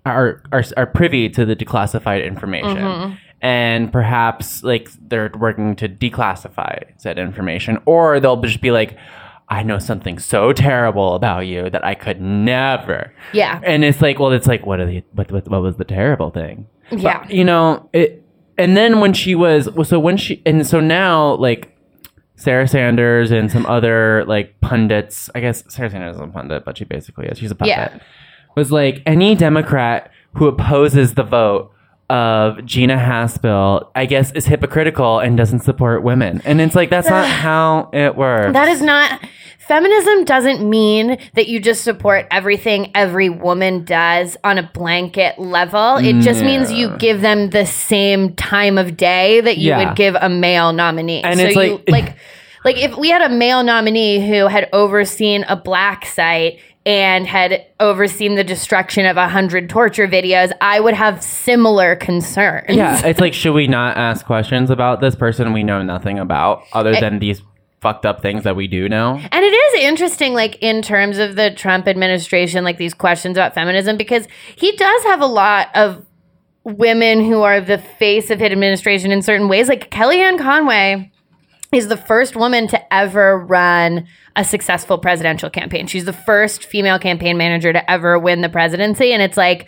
[0.04, 2.76] are are, are privy to the declassified information.
[2.76, 3.14] Mm-hmm.
[3.42, 8.96] And perhaps like they're working to declassify said information, or they'll just be like,
[9.48, 13.60] "I know something so terrible about you that I could never." yeah.
[13.62, 16.30] And it's like, well, it's like, what are the what what, what was the terrible
[16.30, 16.66] thing?
[16.90, 17.26] But, Yeah.
[17.28, 18.22] you know it.
[18.58, 21.76] And then when she was well, so when she and so now like
[22.36, 26.78] Sarah Sanders and some other like pundits, I guess Sarah Sanders is a pundit, but
[26.78, 27.38] she basically is.
[27.38, 27.68] She's a puppet.
[27.70, 27.98] Yeah.
[28.56, 31.72] Was like any Democrat who opposes the vote
[32.08, 36.40] of Gina Haspel, I guess, is hypocritical and doesn't support women.
[36.44, 38.52] And it's like that's not how it works.
[38.52, 39.20] That is not.
[39.58, 45.96] Feminism doesn't mean that you just support everything every woman does on a blanket level.
[45.96, 49.88] It just means you give them the same time of day that you Yeah.
[49.88, 51.22] would give a male nominee.
[51.24, 52.16] And so it's you like- like
[52.64, 57.66] like if we had a male nominee who had overseen a black site and had
[57.80, 62.66] overseen the destruction of a hundred torture videos, I would have similar concerns.
[62.68, 66.62] yeah, it's like, should we not ask questions about this person we know nothing about
[66.72, 67.00] other eh.
[67.00, 67.42] than these
[67.80, 69.16] fucked up things that we do know?
[69.16, 73.52] And it is interesting, like in terms of the Trump administration, like these questions about
[73.52, 76.06] feminism, because he does have a lot of
[76.62, 79.68] women who are the face of his administration in certain ways.
[79.68, 81.10] Like Kellyanne Conway
[81.72, 85.86] is the first woman to ever run a successful presidential campaign.
[85.86, 89.12] She's the first female campaign manager to ever win the presidency.
[89.12, 89.66] And it's like,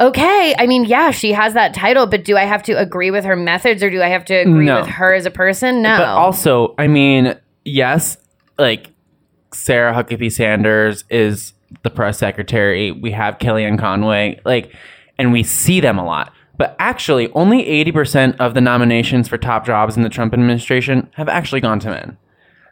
[0.00, 3.24] okay, I mean, yeah, she has that title, but do I have to agree with
[3.24, 4.80] her methods or do I have to agree No.
[4.80, 5.82] with her as a person?
[5.82, 5.98] No.
[5.98, 8.16] But also, I mean, yes,
[8.58, 8.90] like
[9.52, 12.90] Sarah Huckabee Sanders is the press secretary.
[12.92, 14.74] We have Kellyanne Conway, like,
[15.18, 16.32] and we see them a lot.
[16.58, 21.28] But actually, only 80% of the nominations for top jobs in the Trump administration have
[21.28, 22.18] actually gone to men.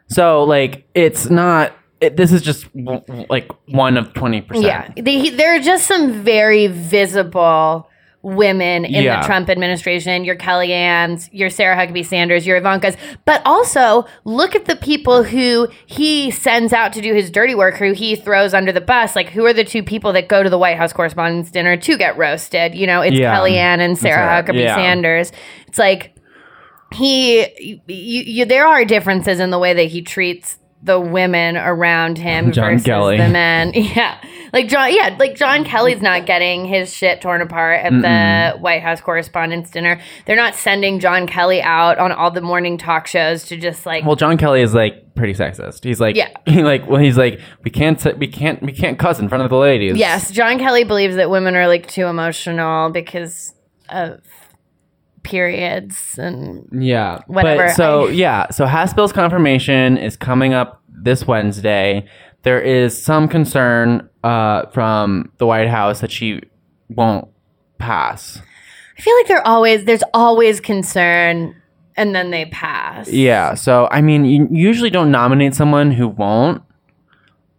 [0.07, 4.63] So, like, it's not, it, this is just like one of 20%.
[4.63, 7.87] Yeah, they, there are just some very visible
[8.23, 9.21] women in Yeah.
[9.21, 10.23] the Trump administration.
[10.23, 15.67] Your Kellyanne's, your Sarah Huckabee Sanders, your Ivanka's, but also look at the people who
[15.87, 19.15] he sends out to do his dirty work, who he throws under the bus.
[19.15, 21.97] Like, who are the two people that go to the White House Correspondents' Dinner to
[21.97, 22.75] get roasted?
[22.75, 23.35] You know, it's Yeah.
[23.35, 24.75] Kellyanne and Sarah Sarah, Huckabee yeah.
[24.75, 25.31] Sanders.
[25.67, 26.15] It's like
[26.93, 32.17] he, you, you, there are differences in the way that he treats the women around
[32.17, 33.17] him John versus Kelly.
[33.17, 33.71] the men.
[33.75, 34.17] Yeah,
[34.53, 34.93] like John.
[34.93, 35.67] Yeah, like John mm.
[35.67, 40.01] Kelly's not getting his shit torn apart at the White House Correspondents' Dinner.
[40.25, 44.05] They're not sending John Kelly out on all the morning talk shows to just like.
[44.05, 45.83] Well, John Kelly is like pretty sexist.
[45.83, 46.29] He's like, Yeah.
[46.45, 49.49] he like, well, he's like, we can't, we can't, we can't cuss in front of
[49.49, 49.97] the ladies.
[49.97, 53.53] yes, John Kelly believes that women are like too emotional because
[53.89, 54.21] of
[55.23, 57.21] periods and Yeah.
[57.27, 57.67] Whatever.
[57.67, 62.05] But so yeah, so Haspel's confirmation is coming up this Wednesday.
[62.43, 66.41] There is some concern uh, from the White House that she
[66.89, 67.27] won't
[67.77, 68.41] pass.
[68.97, 71.55] I feel like they're always there's always concern
[71.97, 73.11] and then they pass.
[73.11, 73.53] Yeah.
[73.55, 76.63] So I mean, you usually don't nominate someone who won't.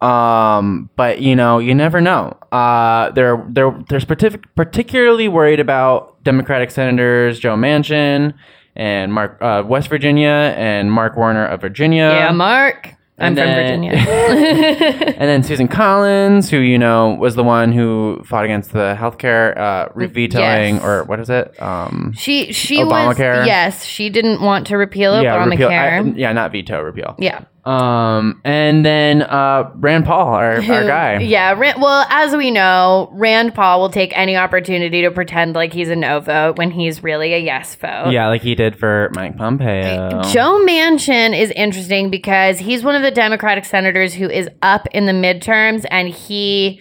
[0.03, 2.37] Um, but you know, you never know.
[2.51, 8.35] Uh, they're they're they're partic- particularly worried about Democratic senators Joe Manchin
[8.75, 12.09] and Mark uh, West Virginia and Mark Warner of Virginia.
[12.11, 12.95] Yeah, Mark.
[13.19, 13.93] I'm And from Virginia.
[15.19, 19.57] and then Susan Collins, who you know was the one who fought against the healthcare
[19.57, 20.83] uh, vetoing Yes.
[20.85, 21.63] or what is it?
[21.63, 23.39] Um, She she Obamacare?
[23.41, 25.69] was yes, she didn't want to repeal yeah, repeal.
[25.69, 26.15] Obamacare.
[26.15, 27.15] I- yeah, not veto, repeal.
[27.19, 27.45] yeah.
[27.65, 31.21] Um, and then uh, Rand Paul, our, our guy.
[31.21, 35.73] Yeah, Rand, well, as we know, Rand Paul will take any opportunity to pretend like
[35.73, 38.11] he's a no vote when he's really a yes vote.
[38.11, 40.23] Yeah, like he did for Mike Pompeo.
[40.25, 45.07] Joe Manchin is interesting because he's one of the Democratic senators who is up in
[45.07, 46.81] the midterms and he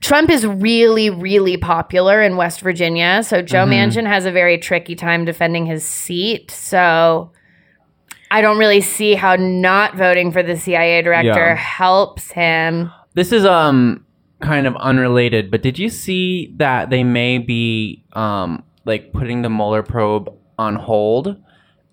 [0.00, 3.24] Trump is really really popular in West Virginia.
[3.24, 6.52] So Joe Manchin has a very tricky time defending his seat.
[6.52, 7.32] So
[8.30, 11.54] I don't really see how not voting for the CIA director Yeah.
[11.54, 12.90] helps him.
[13.14, 14.04] This is um
[14.40, 19.50] kind of unrelated, but did you see that they may be um like putting the
[19.50, 21.36] Mueller probe on hold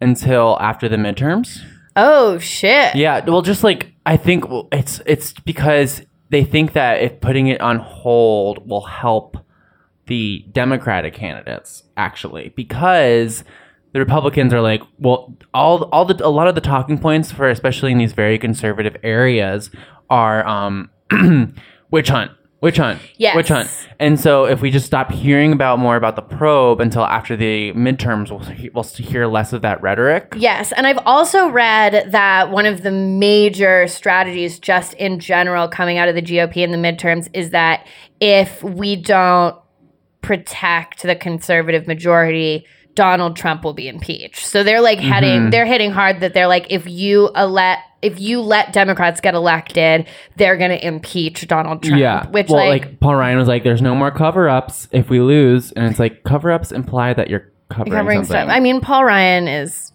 [0.01, 1.59] until after the midterms?
[1.95, 2.95] Oh shit.
[2.95, 7.47] Yeah, well, just like I think well, it's it's because they think that if putting
[7.47, 9.37] it on hold will help
[10.07, 13.43] the Democratic candidates actually because
[13.93, 17.49] the Republicans are like, well, all all the a lot of the talking points for
[17.49, 19.69] especially in these very conservative areas
[20.09, 20.89] are um
[21.91, 22.31] witch hunt.
[22.63, 23.01] Witch hunt.
[23.17, 23.35] Yes.
[23.35, 23.69] Witch hunt.
[23.99, 27.73] And so if we just stop hearing about more about the probe until after the
[27.73, 30.33] midterms, we'll, we'll hear less of that rhetoric.
[30.37, 35.97] Yes, and I've also read that one of the major strategies, just in general, coming
[35.97, 37.85] out of the GOP in the midterms, is that
[38.21, 39.57] if we don't
[40.21, 44.45] protect the conservative majority, Donald Trump will be impeached.
[44.45, 45.09] So they're like mm-hmm.
[45.09, 49.33] heading, they're hitting hard that they're like, if you let if you let Democrats get
[49.33, 51.99] elected, they're going to impeach Donald Trump.
[51.99, 52.27] Yeah.
[52.27, 55.71] which well, like, like, Paul Ryan was like, "There's no more cover-ups if we lose,"
[55.71, 58.47] and it's like cover-ups imply that you're covering, covering something.
[58.47, 58.49] stuff.
[58.49, 59.93] I mean, Paul Ryan is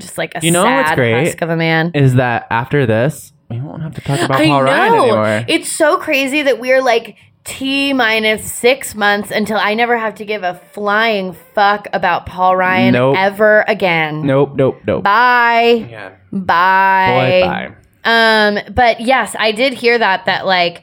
[0.00, 1.26] just like a You know what's sad great?
[1.26, 1.92] husk of a man.
[1.94, 5.44] Is that after this, we won't have to talk about I Paul Ryan anymore?
[5.48, 10.24] It's so crazy that we're like T minus six months until I never have to
[10.24, 13.16] give a flying fuck about Paul Ryan Nope.
[13.18, 14.26] ever again.
[14.26, 15.02] nope, nope, nope.
[15.02, 15.86] Bye.
[15.90, 16.10] Yeah.
[16.32, 17.40] Bye.
[17.42, 17.74] Boy, bye.
[18.04, 20.82] Um, but yes, I did hear that that like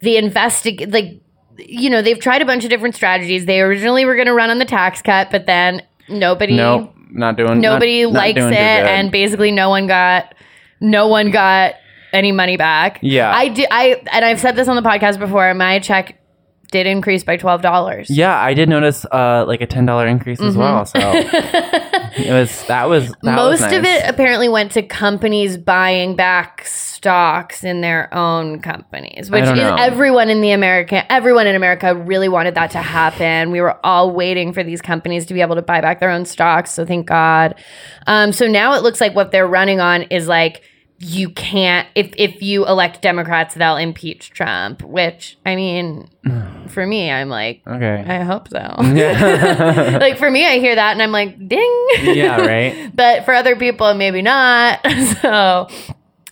[0.00, 1.20] the investig like
[1.58, 3.46] you know, they've tried a bunch of different strategies.
[3.46, 7.60] They originally were gonna run on the tax cut, but then nobody Nope, not doing.
[7.60, 8.60] nobody not- not likes it doing too good.
[8.60, 10.34] and basically no one got
[10.80, 11.74] no one got
[12.16, 13.30] any money back Yeah.
[13.34, 16.18] i do i and i've said this on the podcast before my check
[16.70, 18.10] did increase by twelve dollars.
[18.10, 20.84] Yeah, I did notice uh, like a ten dollar increase as well.
[20.84, 26.16] So it was that was that was Most of it apparently went to companies buying
[26.16, 31.94] back stocks in their own companies, which is everyone in the American everyone in America
[31.94, 33.52] really wanted that to happen.
[33.52, 36.24] We were all waiting for these companies to be able to buy back their own
[36.24, 37.54] stocks, so thank God.
[38.06, 40.62] Um, so now it looks like what they're running on is like
[40.98, 44.82] you can't if if you elect Democrats, they'll impeach Trump.
[44.82, 46.08] Which I mean,
[46.68, 48.04] for me, I'm like, Okay.
[48.06, 48.58] I hope so.
[50.00, 51.86] like for me, I hear that and I'm like, ding.
[52.02, 52.90] yeah, right.
[52.94, 54.80] but for other people, maybe not.
[55.20, 55.68] so,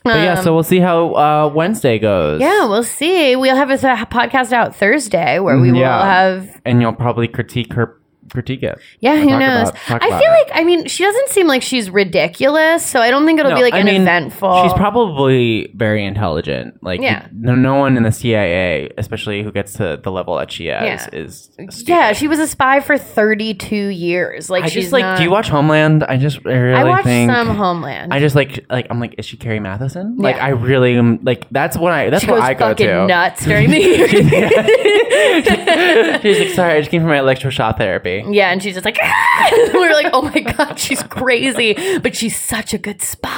[0.02, 2.40] But yeah, so we'll see how uh, Wednesday goes.
[2.40, 3.36] Um, yeah, we'll see.
[3.36, 6.60] We'll have a podcast out Thursday where we will have.
[6.64, 7.98] and you'll probably critique her
[8.30, 8.78] critique it.
[9.00, 9.70] Yeah, who knows?
[9.70, 10.48] about- I feel it.
[10.48, 13.56] like I mean she doesn't seem like she's ridiculous, so I don't think it'll No,
[13.58, 14.62] be like I an mean, eventful.
[14.64, 16.82] She's probably very intelligent.
[16.82, 17.26] Like, Yeah.
[17.32, 20.82] no, no one in the CIA, especially who gets to the level that she is,
[20.82, 21.08] Yeah.
[21.12, 21.50] is.
[21.70, 21.88] stupid.
[21.88, 24.50] yeah, she was a spy for thirty-two years.
[24.50, 25.02] Like I she's just like.
[25.02, 26.04] not- Do you watch Homeland?
[26.04, 27.30] I just I really I watched think.
[27.30, 28.12] some Homeland.
[28.12, 30.14] I just like like I'm like is she Carrie Mathison?
[30.18, 30.46] Like Yeah.
[30.46, 33.06] I really am like that's what I that's she what I go to.
[33.06, 34.08] nuts during the year.
[36.22, 38.13] She's like sorry I just came from my electroshock therapy.
[38.22, 39.50] Yeah, and she's just like, ah!
[39.74, 43.30] we were like, oh my god, she's crazy, but she's such a good spy.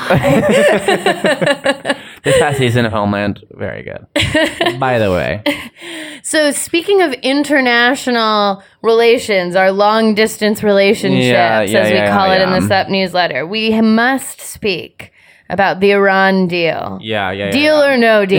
[2.25, 4.05] This past season of Homeland very good.
[4.81, 5.45] By the way,
[6.25, 12.33] so speaking of international relations, our long distance relationships, Yeah, yeah, as we yeah, call
[12.33, 15.13] it in the Sup newsletter, we must speak
[15.49, 16.99] about the Iran deal.
[17.01, 17.51] yeah, yeah, yeah.
[17.53, 17.93] Deal yeah.
[17.93, 18.27] or no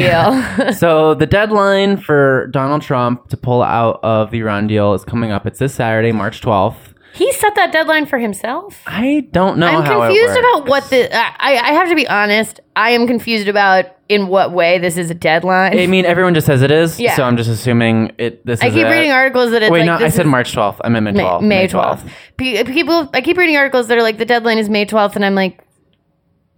[0.68, 0.74] deal?
[0.74, 5.32] So the deadline for Donald Trump to pull out of the Iran deal is coming
[5.32, 5.46] up.
[5.46, 6.94] It's this Saturday, March 12th.
[7.14, 8.82] he set that deadline for himself.
[8.86, 11.10] I don't know I'm confused about what the.
[11.16, 12.60] I, I have to be honest.
[12.76, 15.78] I am confused about in what way this is a deadline.
[15.80, 17.16] I mean, everyone just says it is, Yeah.
[17.16, 18.46] so I'm just assuming it.
[18.46, 18.90] This I is keep it.
[18.90, 20.80] reading articles that it's Wait, like no, I said March 12th.
[20.84, 21.42] I meant May May, 12th.
[21.42, 22.10] May 12th.
[22.38, 25.26] Pe- People, I keep reading articles that are like the deadline is May 12th, and
[25.26, 25.60] I'm like,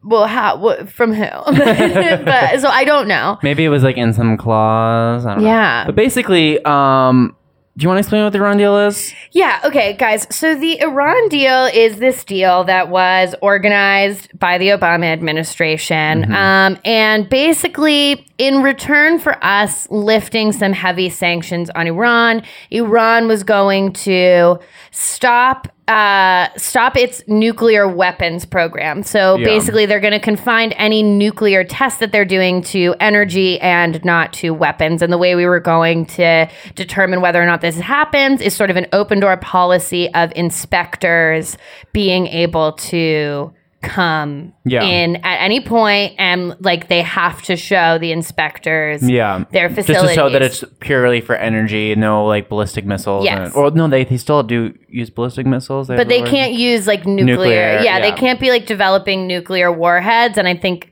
[0.03, 0.57] well, how?
[0.57, 1.23] What, from who?
[1.45, 3.37] but so I don't know.
[3.43, 5.25] Maybe it was like in some clause.
[5.25, 5.81] I don't Yeah.
[5.83, 5.87] know.
[5.87, 7.35] But basically, um,
[7.77, 9.13] do you want to explain what the Iran deal is?
[9.31, 10.27] Yeah, okay, guys.
[10.35, 16.29] So the Iran deal is this deal that was organized by the Obama administration.
[16.33, 23.43] Um, and basically, in return for us lifting some heavy sanctions on Iran, Iran was
[23.43, 24.59] going to
[24.91, 25.67] stop.
[25.89, 29.01] Uh, stop its nuclear weapons program.
[29.01, 29.45] So Yeah.
[29.45, 34.31] basically, they're going to confine any nuclear tests that they're doing to energy and not
[34.33, 35.01] to weapons.
[35.01, 38.69] And the way we were going to determine whether or not this happens is sort
[38.69, 41.57] of an open door policy of inspectors
[41.91, 44.83] being able to come Yeah.
[44.83, 49.95] in at any point and like they have to show the inspectors Yeah, their facilities
[49.95, 53.23] just to show that it's purely for energy, no like ballistic missiles.
[53.25, 53.37] Yes.
[53.39, 57.05] and- or no, they they still do use ballistic missiles, but they can't use like
[57.05, 57.35] nuclear.
[57.35, 60.37] Nuclear, yeah, they can't be like developing nuclear warheads.
[60.37, 60.91] And I think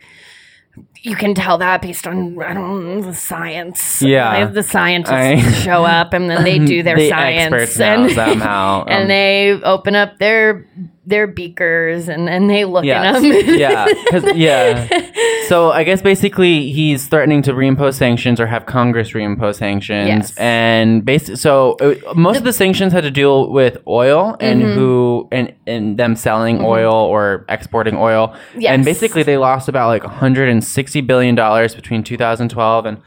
[1.01, 4.01] you can tell that based on I don't know the science.
[4.01, 4.45] Yeah.
[4.45, 8.87] The scientists I- show up and then they do their The science and somehow, um,
[8.87, 10.65] and they open up their
[11.07, 13.23] their beakers and and they look Yes.
[13.23, 13.57] in them.
[13.57, 13.87] yeah,
[14.35, 15.45] yeah.
[15.47, 20.37] So I guess basically he's threatening to reimpose sanctions or have Congress reimpose sanctions, Yes.
[20.37, 24.73] and basically, so uh, most of the sanctions had to deal with oil and Mm-hmm.
[24.73, 28.73] who and and them selling oil or exporting oil, Yes.
[28.73, 32.97] and basically they lost about like 160 billion dollars between 2012 and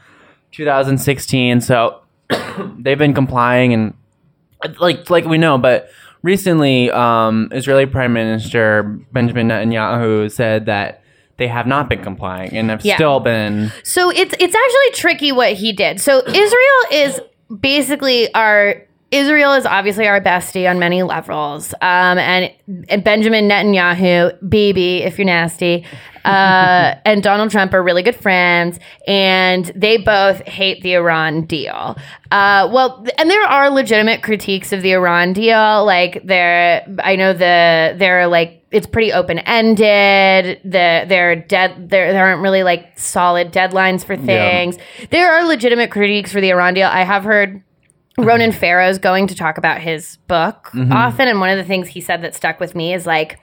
[0.53, 1.61] 2016.
[1.61, 2.01] So
[2.79, 3.93] they've been complying and
[4.79, 5.89] like like we know, but
[6.21, 11.01] recently, um, Israeli Prime Minister Benjamin Netanyahu said that
[11.37, 12.95] they have not been complying and have Yeah.
[12.95, 13.71] still been.
[13.83, 15.99] So it's it's actually tricky what he did.
[15.99, 17.19] So Israel is
[17.59, 18.75] basically our
[19.11, 21.73] Israel is obviously our bestie on many levels.
[21.75, 22.53] Um, and,
[22.87, 25.85] and Benjamin Netanyahu, baby, if you're nasty,
[26.23, 31.97] uh, and Donald Trump are really good friends, and they both hate the Iran deal.
[32.31, 35.85] Uh, well, and there are legitimate critiques of the Iran deal.
[35.85, 40.61] Like there, I know the they're like it's pretty open ended.
[40.63, 41.89] The they're dead.
[41.89, 44.77] There there aren't really like solid deadlines for things.
[45.09, 46.87] There are legitimate critiques for the Iran deal.
[46.87, 47.63] I have heard.
[48.17, 50.91] Ronan Farrow's going to talk about his book mm-hmm.
[50.91, 53.39] often, and one of the things he said that stuck with me is like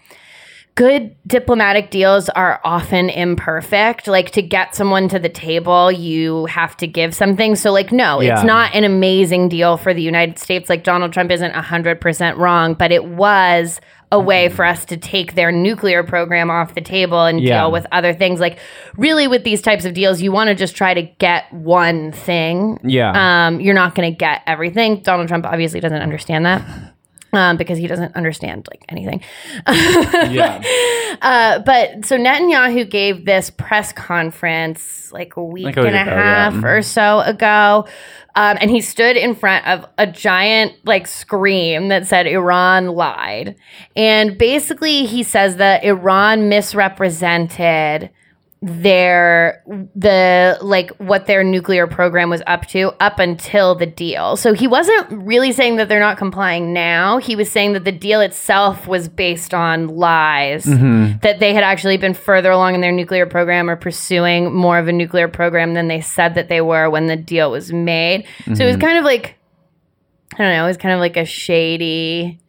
[0.79, 4.07] good diplomatic deals are often imperfect.
[4.07, 7.57] Like to get someone to the table, you have to give something.
[7.57, 8.35] So, like, no, Yeah.
[8.35, 10.69] it's not an amazing deal for the United States.
[10.69, 13.81] Like, Donald Trump isn't 100% wrong, but it was
[14.11, 17.61] a way for us to take their nuclear program off the table and Yeah.
[17.63, 18.41] deal with other things.
[18.41, 18.59] Like,
[18.97, 22.81] really, with these types of deals, you want to just try to get one thing.
[22.83, 23.47] Yeah.
[23.49, 25.01] Um, you're not going to get everything.
[25.03, 26.63] Donald Trump obviously doesn't understand that.
[27.33, 29.23] Um, because he doesn't understand like anything.
[29.67, 30.63] yeah.
[31.21, 35.97] Uh, but so Netanyahu gave this press conference like a week Like a and week
[35.97, 36.69] a ago, half yeah.
[36.69, 37.89] or so ago.
[38.37, 43.57] Um, and he stood in front of a giant like screen that said Iran lied.
[43.97, 48.11] And basically he says that Iran misrepresented
[48.61, 49.63] their
[49.95, 54.37] the like what their nuclear program was up to up until the deal.
[54.37, 57.19] So he wasn't really saying that they're not complying now.
[57.19, 61.19] He was saying that the deal itself was based on lies mm-hmm.
[61.19, 64.89] that they had actually been further along in their nuclear program or pursuing more of
[64.89, 68.27] a nuclear program than they said that they were when the deal was made.
[68.45, 68.81] So it was mm-hmm.
[68.81, 69.37] kind of like
[70.35, 72.41] I don't know, it was kind of like a shady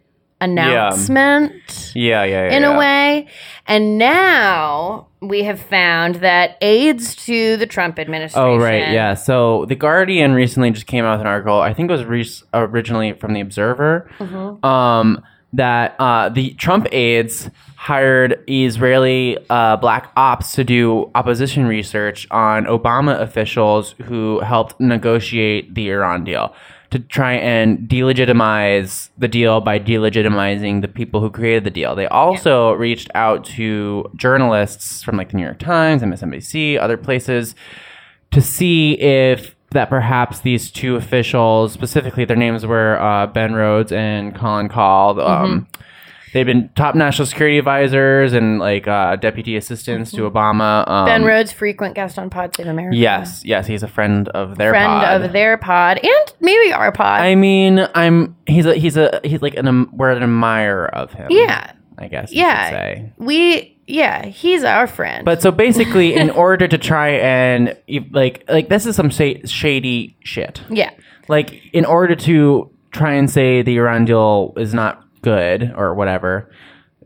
[0.42, 1.54] announcement
[1.96, 2.56] Yeah, yeah, yeah.
[2.56, 2.76] in yeah.
[2.76, 3.28] a way.
[3.68, 8.42] And now we have found that aides to the Trump administration.
[8.42, 9.14] Oh right, yeah.
[9.14, 11.60] So the Guardian recently just came out with an article.
[11.60, 14.10] I think it was re- originally from the Observer.
[14.20, 14.66] Mm-hmm.
[14.66, 15.24] Um,
[15.54, 22.66] that uh, the Trump aides hired Israeli uh, black ops to do opposition research on
[22.66, 26.54] Obama officials who helped negotiate the Iran deal
[26.92, 31.96] to try and delegitimize the deal by delegitimizing the people who created the deal.
[31.96, 37.54] They also reached out to journalists from like the New York Times, MSNBC, other places
[38.32, 43.92] to see if that perhaps these two officials, specifically their names were uh, Ben Rhodes
[43.92, 45.68] and Colin Kahl, um,
[46.34, 50.88] they've been top national security advisors and like uh, deputy assistants to Obama.
[50.90, 52.96] Um, Ben Rhodes, frequent guest on Pod Save America.
[52.98, 55.22] Yes, yes, he's a friend of their Friend pod.
[55.22, 57.22] of their pod and maybe our pod.
[57.22, 61.12] I mean, I'm he's a he's a he's like an um, we're an admirer of
[61.14, 61.28] him.
[61.30, 61.74] yeah.
[62.02, 62.32] I guess.
[62.32, 62.70] Yeah.
[62.70, 63.14] Say.
[63.18, 65.26] We, yeah, he's our friend.
[65.26, 67.76] But so basically, in order to try and
[68.12, 70.62] like like this is some say, shady shit.
[70.70, 70.92] yeah.
[71.28, 76.52] Like in order to try and say the Iran deal is not good or whatever,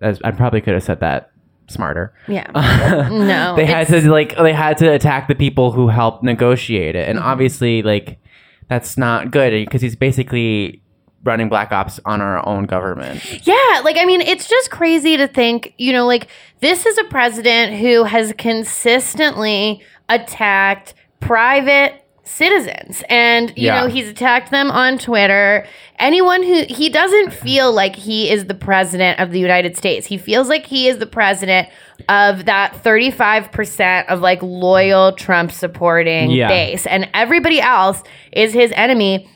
[0.01, 1.31] as I probably could have said that
[1.67, 2.13] smarter.
[2.27, 2.49] Yeah.
[3.11, 3.55] no.
[3.55, 7.17] They had to like they had to attack the people who helped negotiate it, and
[7.19, 7.27] Mm-hmm.
[7.27, 8.19] obviously like
[8.67, 10.81] that's not good because he's basically
[11.25, 13.45] running black ops on our own government.
[13.47, 16.27] Yeah, like I mean, it's just crazy to think, you know, like
[16.59, 22.02] this is a president who has consistently attacked private
[22.33, 23.81] citizens and you Yeah.
[23.81, 25.65] know he's attacked them on Twitter
[25.99, 30.17] anyone who he doesn't feel like he is the president of the United States he
[30.17, 31.67] feels like he is the president
[32.09, 36.47] of that 35% of like loyal Trump supporting Yeah.
[36.47, 39.29] base and everybody else is his enemy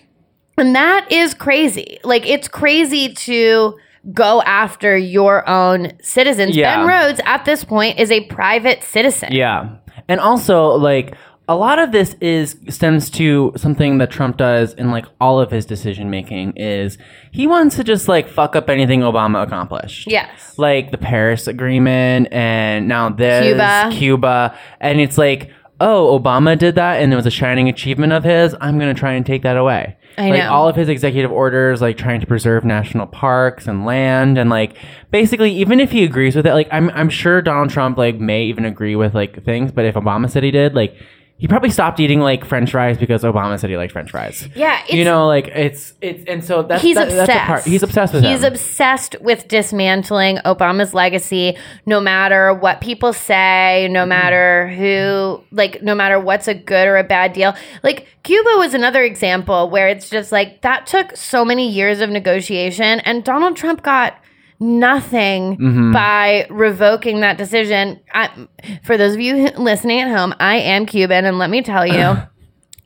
[0.57, 1.99] and that is crazy.
[2.03, 3.77] Like it's crazy to
[4.11, 6.57] go after your own citizens.
[6.57, 6.77] Yeah.
[6.77, 9.33] Ben Rhodes at this point is a private citizen.
[9.33, 9.69] Yeah.
[10.07, 11.13] And also like
[11.49, 15.49] a lot of this is stems to something that Trump does in like all of
[15.49, 16.97] his decision making is
[17.31, 20.07] he wants to just like fuck up anything Obama accomplished.
[20.07, 20.57] Yes.
[20.57, 23.89] Like the Paris Agreement and now this Cuba.
[23.93, 28.25] Cuba and it's like oh Obama did that and it was a shining achievement of
[28.25, 29.95] his I'm going to try and take that away.
[30.17, 30.51] I like know.
[30.51, 34.75] all of his executive orders like trying to preserve national parks and land and like
[35.11, 38.43] basically even if he agrees with it like I'm I'm sure Donald Trump like may
[38.43, 40.97] even agree with like things but if Obama said he did like
[41.39, 44.47] he probably stopped eating like french fries because Obama said he liked french fries.
[44.55, 47.27] Yeah, you know like it's it's and so that's He's that- obsessed.
[47.27, 47.63] that's part.
[47.63, 53.93] He's obsessed with He's obsessed with dismantling Obama's legacy, no matter what people say, Mm-hmm.
[53.93, 57.53] no matter who, like, no matter what's a good or a bad deal.
[57.83, 62.09] Like, Cuba was another example where it's just like that took so many years of
[62.09, 64.17] negotiation, and Donald Trump got
[64.59, 65.91] nothing Mm-hmm.
[65.93, 67.99] by revoking that decision.
[68.13, 68.47] I,
[68.83, 72.15] for those of you listening at home, I am Cuban, and let me tell you.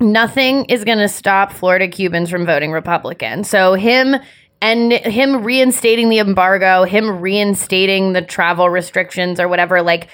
[0.01, 3.43] nothing is going to stop Florida Cubans from voting Republican.
[3.43, 4.15] So him
[4.59, 10.07] and him reinstating the embargo, him reinstating the travel restrictions or whatever, like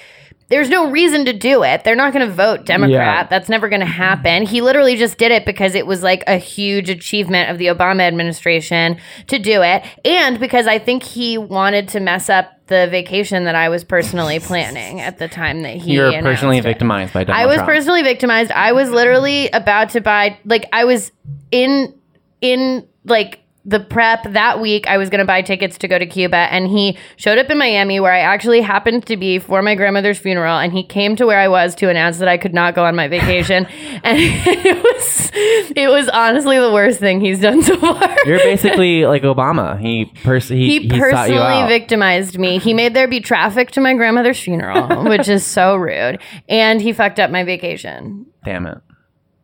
[0.50, 1.84] there's no reason to do it.
[1.84, 2.92] They're not going to vote Democrat.
[2.92, 3.24] Yeah.
[3.28, 4.46] That's never going to happen.
[4.46, 8.02] He literally just did it because it was like a huge achievement of the Obama
[8.02, 9.84] administration to do it.
[10.06, 14.40] And because I think he wanted to mess up the vacation that I was personally
[14.42, 16.64] planning at the time that he You're personally it.
[16.64, 17.70] victimized by Donald I was Trump.
[17.70, 18.52] personally victimized.
[18.52, 21.12] I was literally about to buy like I was
[21.52, 21.94] in
[22.42, 24.88] in like the prep that week.
[24.88, 27.58] I was going to buy tickets to go to Cuba, and he showed up in
[27.58, 30.58] Miami, where I actually happened to be for my grandmother's funeral.
[30.58, 32.96] And he came to where I was to announce that I could not go on
[32.96, 33.66] my vacation,
[34.04, 35.32] and it was
[35.76, 38.16] it was honestly the worst thing he's done so far.
[38.26, 39.78] You're basically like Obama.
[39.80, 42.60] He pers- he, he he personally victimized me.
[42.60, 46.94] He made there be traffic to my grandmother's funeral, which is so rude, and he
[46.94, 48.28] fucked up my vacation.
[48.46, 48.78] Damn it.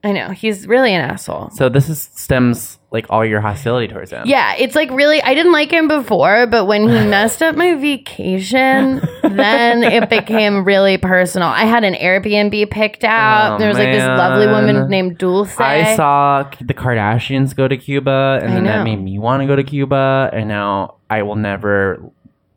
[0.05, 1.49] I know he's really an asshole.
[1.51, 4.24] So this is stems like all your hostility towards him.
[4.28, 5.22] Yeah, it's like really.
[5.22, 10.64] I didn't like him before, but when he messed up my vacation, then it became
[10.64, 11.48] really personal.
[11.48, 13.56] I had an Airbnb picked out.
[13.56, 15.60] Oh, there was like this lovely woman named Dulce.
[15.60, 19.48] I saw the Kardashians go to Cuba, and I then that made me want to
[19.48, 22.12] go to Cuba, and now I will never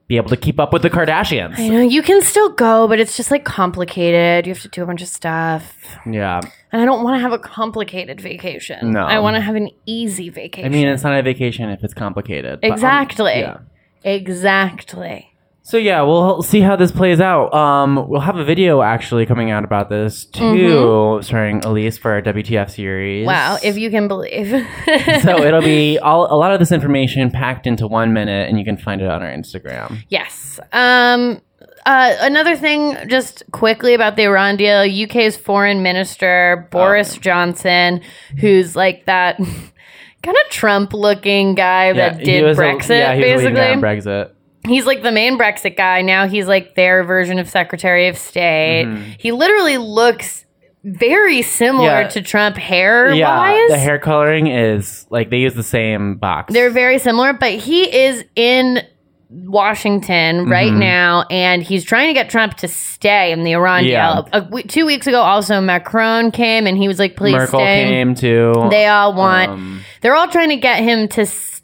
[0.09, 1.59] be able to keep up with the Kardashians.
[1.59, 4.47] I know you can still go, but it's just like complicated.
[4.47, 5.77] You have to do a bunch of stuff.
[6.11, 6.41] Yeah,
[6.73, 8.93] And I don't want to have a complicated vacation.
[8.93, 9.01] No.
[9.01, 10.67] I want to have an easy vacation.
[10.67, 12.61] I mean it's not a vacation if it's complicated.
[12.61, 13.41] but, um, exactly.
[13.41, 13.59] yeah.
[14.05, 15.33] Exactly.
[15.67, 17.53] So yeah, we'll see how this plays out.
[17.53, 21.23] Um, we'll have a video actually coming out about this too, Mm-hmm.
[21.23, 23.27] starring Alise for our WTF series.
[23.27, 24.47] Wow, if you can believe.
[25.23, 28.65] so it'll be all a lot of this information packed into one minute, and you
[28.65, 30.05] can find it on our Instagram.
[30.09, 30.61] yes.
[30.73, 31.41] Um
[31.85, 38.03] uh, another thing, just quickly about the Iran deal, UK's foreign minister, Boris Johnson,
[38.39, 39.37] who's like that
[40.23, 43.83] kind of Trump looking guy that did Brexit, yeah, he was leading basically.
[43.83, 44.31] Brexit.
[44.69, 46.03] He's like the main Brexit guy.
[46.03, 48.87] Now he's like their version of Secretary of State.
[49.19, 50.45] He literally looks
[50.85, 52.03] very similar Mm-hmm.
[52.03, 52.09] Yeah.
[52.09, 53.71] to Trump hair Yeah, wise.
[53.71, 56.53] the hair coloring is like they use the same box.
[56.53, 58.83] They're very similar, but he is in
[59.29, 60.79] Washington right Mm-hmm.
[60.79, 64.15] now, and he's trying to get Trump to stay in the Iran Yeah.
[64.15, 64.29] deal.
[64.33, 67.85] A w- two weeks ago, also Macron came and he was like, "Please Merkel stay."
[67.85, 68.69] came too.
[68.71, 69.51] They all want.
[69.51, 71.56] Um, they're all trying to get him to stay.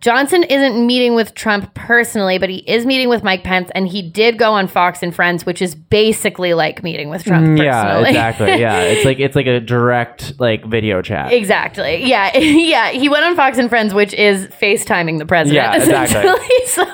[0.00, 4.00] Johnson isn't meeting with Trump personally, but he is meeting with Mike Pence, and he
[4.02, 7.64] did go on Fox and Friends, which is basically like meeting with Trump personally.
[7.66, 8.60] yeah, exactly.
[8.60, 11.32] Yeah, it's like it's like a direct like video chat.
[11.32, 12.04] Exactly.
[12.04, 12.36] Yeah.
[12.38, 12.90] yeah.
[12.90, 15.56] He went on Fox and Friends, which is FaceTiming the president.
[15.56, 16.46] Yeah, exactly.
[16.66, 16.84] So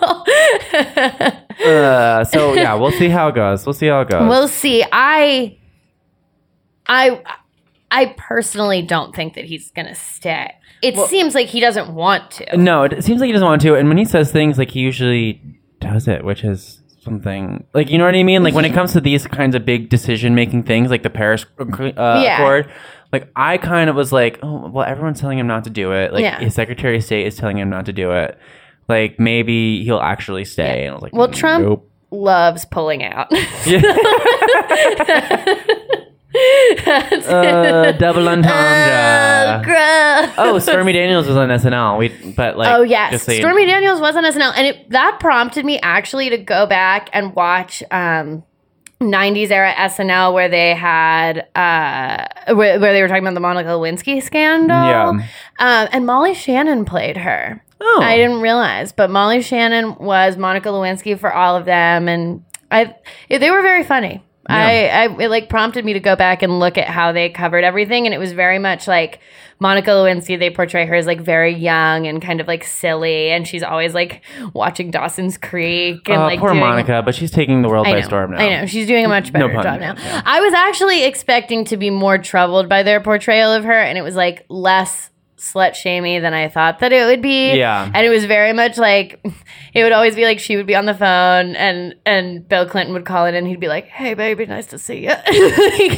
[1.64, 3.64] Uh, so yeah, we'll see how it goes.
[3.66, 4.28] We'll see how it goes.
[4.28, 4.84] we'll see.
[4.92, 5.56] I,
[6.86, 7.22] I,
[7.90, 10.52] I personally don't think that he's gonna stay.
[10.82, 12.56] It seems like he doesn't want to.
[12.56, 13.74] no, it seems like he doesn't want to.
[13.76, 15.40] And when he says things, like he usually
[15.80, 18.42] does it, which is something like you know what I mean.
[18.42, 21.46] Like when it comes to these kinds of big decision making things, like the Paris
[21.58, 22.42] uh, Yeah.
[22.42, 22.70] Accord.
[23.12, 26.12] Like I kind of was like, oh well, everyone's telling him not to do it.
[26.12, 26.40] Like Yeah.
[26.40, 28.36] his Secretary of State is telling him not to do it.
[28.88, 30.82] Like maybe he'll actually stay.
[30.86, 33.28] And I was like, Well, Trump loves pulling out.
[36.34, 39.62] uh, double entendre.
[39.64, 40.34] Gross.
[40.38, 41.98] oh, Stormy Daniels was on SNL.
[41.98, 45.18] We, but like, Oh yes, so you- Stormy Daniels was on SNL, and it, that
[45.20, 48.42] prompted me actually to go back and watch um,
[49.00, 53.70] '90s era SNL where they had uh, where, where they were talking about the Monica
[53.70, 54.76] Lewinsky scandal.
[54.76, 55.08] Yeah.
[55.08, 57.62] um, and Molly Shannon played her.
[57.80, 58.00] Oh.
[58.02, 62.94] I didn't realize, but Molly Shannon was Monica Lewinsky for all of them, and I
[63.28, 64.22] they were very funny.
[64.48, 67.64] I, I it like prompted me to go back and look at how they covered
[67.64, 69.20] everything, and it was very much like
[69.58, 70.38] Monica Lewinsky.
[70.38, 73.94] They portray her as like very young and kind of like silly, and she's always
[73.94, 74.22] like
[74.54, 77.92] watching Dawson's Creek and Uh, like poor doing, Monica, but she's taking the world I
[77.94, 78.38] by storm now.
[78.38, 79.94] I know she's doing a much better pun job now.
[79.98, 80.22] yeah.
[80.24, 84.02] I was actually expecting to be more troubled by their portrayal of her, and it
[84.02, 85.10] was like less
[85.52, 87.54] slut shamey than I thought that it would be.
[87.56, 87.90] Yeah.
[87.92, 89.24] and it was very much like
[89.74, 92.94] it would always be like she would be on the phone, and and Bill Clinton
[92.94, 95.10] would call in, and he'd be like, "Hey, baby, nice to see you,"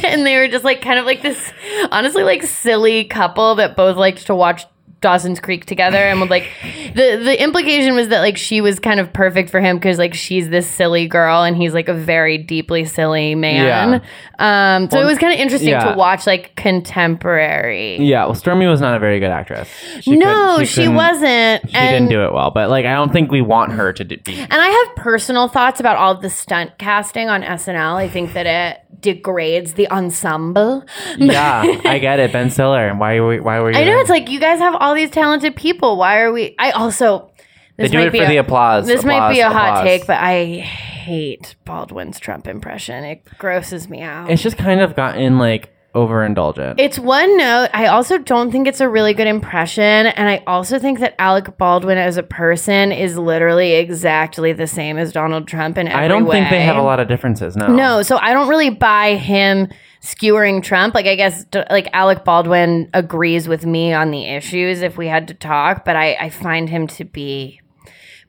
[0.03, 1.51] and they were just like kind of like this,
[1.91, 4.65] honestly, like silly couple that both liked to watch.
[5.01, 6.49] Dawson's Creek together and would like
[6.93, 10.13] the the implication was that like she was kind of perfect for him because like
[10.13, 14.01] she's this silly girl and he's like a very deeply silly man.
[14.39, 14.75] Yeah.
[14.75, 15.91] Um, so it was kind of interesting yeah.
[15.91, 17.97] to watch like contemporary.
[17.97, 19.69] Yeah, well, Stormy was not a very good actress.
[20.01, 21.69] She no, she, couldn't- wasn't.
[21.69, 24.03] She and, didn't do it well, but like I don't think we want her to
[24.03, 24.37] do, be.
[24.37, 27.95] and I have personal thoughts about all the stunt casting on SNL.
[27.95, 30.85] I think that it degrades the ensemble.
[31.17, 32.93] Yeah, I get it, Ben Stiller.
[32.95, 33.77] Why were why were you?
[33.77, 34.01] I know there?
[34.01, 35.97] it's like you guys have all these talented people.
[35.97, 36.55] Why are we?
[36.59, 37.31] I also
[37.77, 38.87] this They do might it be for a, the applause.
[38.87, 43.03] This might be a Applause, hot take, but I hate Baldwin's Trump impression.
[43.03, 44.29] It grosses me out.
[44.29, 46.75] It's just kind of gotten like overindulgent.
[46.77, 47.69] It's one note.
[47.73, 49.83] I also don't think it's a really good impression.
[49.83, 54.97] And I also think that Alec Baldwin as a person is literally exactly the same
[54.97, 57.55] as Donald Trump in every I don't think they have a lot of differences.
[57.55, 57.67] No.
[57.67, 59.67] No, so I don't really buy him
[60.01, 60.93] skewering Trump.
[60.93, 65.27] Like I guess like Alec Baldwin agrees with me on the issues if we had
[65.29, 67.61] to talk, but I, I find him to be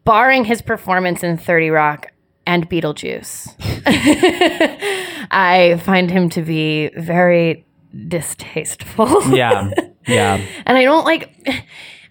[0.04, 2.06] barring his performance in 30 Rock
[2.46, 3.54] and Beetlejuice.
[5.30, 7.64] I find him to be very
[8.08, 9.08] distasteful.
[9.36, 9.70] Yeah.
[10.06, 10.40] Yeah.
[10.66, 11.30] and I don't like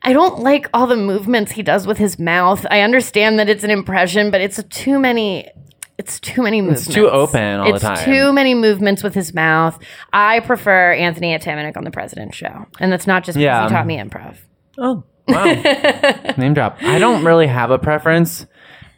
[0.04, 2.66] I don't like all the movements he does with his mouth.
[2.70, 5.50] I understand that it's an impression, but it's too many
[5.98, 6.88] it's too many movements.
[6.88, 7.94] too open all the time.
[7.94, 9.78] it's too many movements with his mouth.
[10.14, 13.64] I prefer Anthony Atamanuik on the President Show, and that's not just because Yeah.
[13.64, 14.38] he taught me improv.
[14.78, 15.44] Oh, wow.
[16.38, 16.82] Name drop.
[16.82, 18.46] I don't really have a preference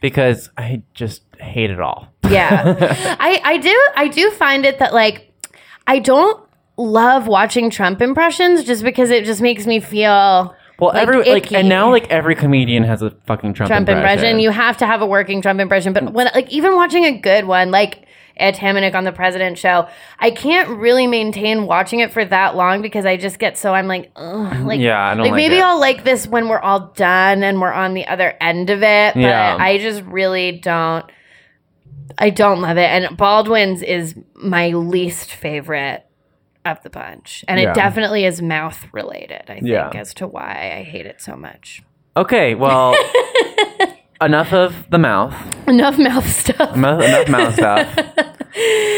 [0.02, 2.08] because I just hate it all.
[2.28, 2.76] Yeah,
[3.20, 5.32] I I do I do find it that like
[5.86, 6.42] I don't
[6.76, 11.44] love watching Trump impressions just because it just makes me feel Well, Like, every like
[11.46, 11.56] icky.
[11.56, 14.38] and now like every comedian has a fucking Trump, Trump impression.
[14.40, 15.92] You have to have a working Trump impression.
[15.92, 18.06] But when like even watching a good one, like
[18.42, 19.88] Atamanuik on the President Show,
[20.18, 23.86] I can't really maintain watching it for that long because I just get so I'm
[23.86, 25.62] like, Ugh, mm, like Yeah, I don't like maybe it.
[25.62, 29.14] I'll like this when we're all done and we're on the other end of it.
[29.14, 29.56] But Yeah.
[29.58, 31.04] I just really don't.
[32.18, 32.82] I don't love it.
[32.90, 36.04] And Baldwin's is my least favorite
[36.64, 37.70] of the bunch, and Yeah.
[37.70, 39.42] it definitely is mouth related.
[39.48, 39.90] I think Yeah.
[39.94, 41.82] as to why I hate it so much.
[42.16, 42.94] Okay, well,
[44.24, 45.34] enough of the mouth.
[45.68, 46.76] Enough mouth stuff.
[46.76, 48.28] Enough, enough mouth stuff.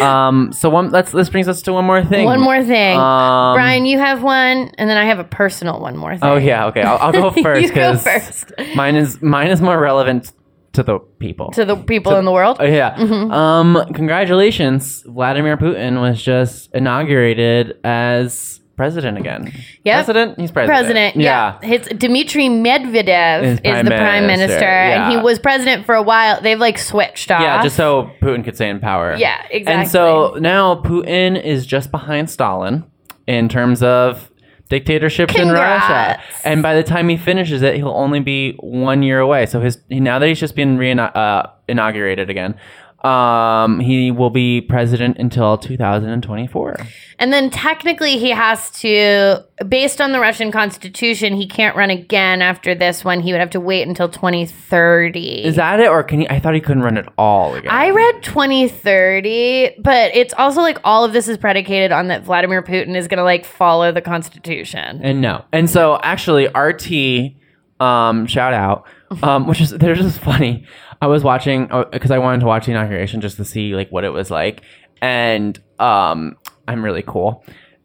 [0.02, 2.24] Um, so one let's this brings us to one more thing.
[2.24, 2.98] One more thing.
[2.98, 6.28] Um, Bryan, you have one, and then I have a personal one more thing.
[6.28, 6.82] Oh yeah, okay.
[6.82, 8.52] I'll, I'll go first You go because first.
[8.74, 10.32] mine is mine is more relevant
[10.72, 11.50] to the people.
[11.52, 12.56] To the people in the world.
[12.60, 12.96] Oh, yeah.
[12.96, 13.30] Mm-hmm.
[13.30, 15.02] Um, congratulations.
[15.06, 19.52] Vladimir Putin was just inaugurated as president again.
[19.84, 20.04] Yep.
[20.04, 20.40] President?
[20.40, 20.78] He's president.
[20.78, 21.60] President, yeah.
[21.62, 26.40] His Dmitry Medvedev Is the prime minister, minister, and he was president for a while.
[26.40, 27.40] They've like switched off.
[27.40, 29.16] Yeah, just so Putin could stay in power.
[29.16, 29.82] Yeah, exactly.
[29.82, 32.84] And so now Putin is just behind Stalin
[33.26, 34.30] in terms of
[34.68, 36.20] dictatorships in Russia.
[36.44, 39.46] And by the time he finishes it, he'll only be one year away.
[39.46, 42.56] So his now that he's just been re- uh, inaugurated again,
[43.04, 46.76] um, he will be president until 2024.
[47.18, 52.40] And then technically, he has to, based on the Russian constitution, he can't run again
[52.40, 53.20] after this one.
[53.20, 55.44] He would have to wait until 2030.
[55.44, 56.28] Is that it, or can he?
[56.30, 57.70] I thought he couldn't run at all again.
[57.70, 62.62] I read 2030, but it's also like all of this is predicated on that Vladimir
[62.62, 65.00] Putin is going to like follow the constitution.
[65.02, 65.44] And no.
[65.52, 67.34] And so actually RT
[67.80, 68.86] um shout out
[69.24, 70.64] um which is they're just funny.
[71.04, 74.04] I was watching because I wanted to watch the inauguration just to see like what
[74.04, 74.62] it was like
[75.02, 76.36] and um
[76.66, 77.44] I'm really cool.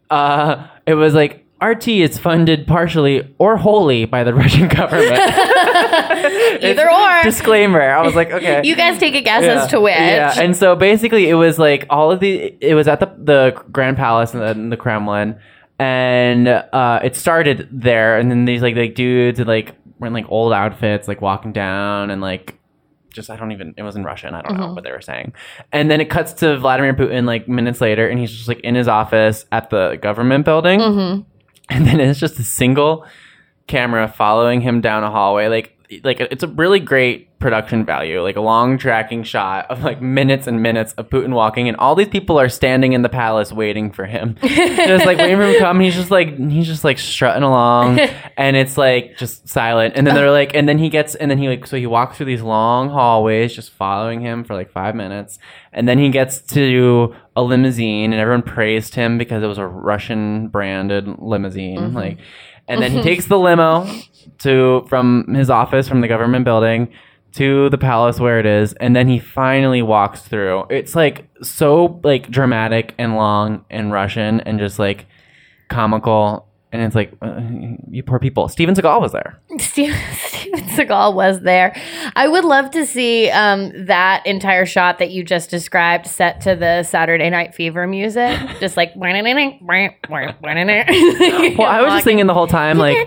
[0.09, 5.11] Uh it was like RT is funded partially or wholly by the Russian government.
[6.63, 7.24] Either or.
[7.24, 7.82] Disclaimer.
[7.82, 8.61] I was like, okay.
[8.63, 9.63] You guys take a guess Yeah.
[9.63, 9.93] as to which.
[9.95, 12.55] Yeah, and so basically, it was like all of the.
[12.61, 15.38] It was at the the Grand Palace and the, in the Kremlin,
[15.78, 20.13] and uh, it started there, and then these like like dudes and like were in
[20.13, 22.57] like old outfits, like walking down, and like
[23.12, 23.74] just I don't even.
[23.78, 24.34] It was in Russian.
[24.34, 24.76] I don't know mm-hmm.
[24.76, 25.34] what they were saying,
[25.72, 28.76] and then it cuts to Vladimir Putin like minutes later, and he's just like in
[28.76, 31.22] his office at the government building, mm-hmm.
[31.70, 33.05] and then it's just a single
[33.68, 38.35] camera following him down a hallway like like it's a really great production value like
[38.35, 42.07] a long tracking shot of like minutes and minutes of putin walking and all these
[42.07, 44.35] people are standing in the palace waiting for him.
[44.41, 47.99] Just like waiting for him to come he's just like he's just like strutting along
[48.37, 49.95] and it's like just silent.
[49.95, 52.17] And then they're like and then he gets and then he like so he walks
[52.17, 55.39] through these long hallways just following him for like five minutes
[55.71, 59.65] and then he gets to a limousine and everyone praised him because it was a
[59.65, 61.95] russian branded limousine mm-hmm.
[61.95, 62.17] like
[62.70, 63.89] and then he takes the limo
[64.39, 66.88] to from his office from the government building
[67.34, 70.65] to the palace where it is and then he finally walks through.
[70.70, 75.05] It's like so like dramatic and long and russian and just like
[75.70, 77.39] comical and it's like uh,
[77.89, 79.97] you poor people steven seagal was there Steven,
[80.49, 81.76] Steven Seagal was there.
[82.15, 86.55] I would love to see um, that entire shot that you just described set to
[86.55, 88.39] the Saturday Night Fever music.
[88.59, 88.95] Just like.
[91.57, 93.05] well, i was just thinking the whole time like you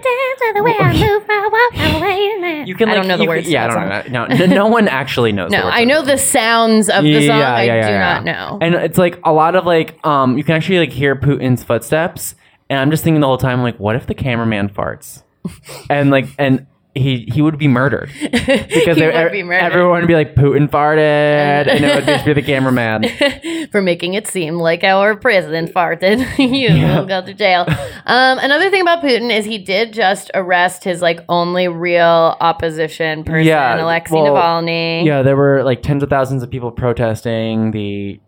[2.75, 4.89] can I don't know the words can- yeah i don't know no, no, no one
[4.89, 7.41] actually knows No, I know the sounds of the song.
[7.41, 8.59] I do not know.
[8.61, 12.35] And it's like a lot of like um you can actually like hear Putin's footsteps
[12.73, 15.23] and I'm just thinking the whole time like what if the cameraman farts?
[15.91, 19.65] and like and he he would be murdered because they- would be murdered.
[19.65, 23.05] everyone would be like Putin farted and it would just be the cameraman.
[23.73, 26.19] for making it seem like our president farted.
[26.39, 27.65] you will go to jail.
[28.05, 33.25] Um, another thing about Putin is he did just arrest his like only real opposition
[33.25, 35.07] person, Yeah, Alexei well, Navalny.
[35.07, 38.21] Yeah, there were like tens of thousands of people protesting the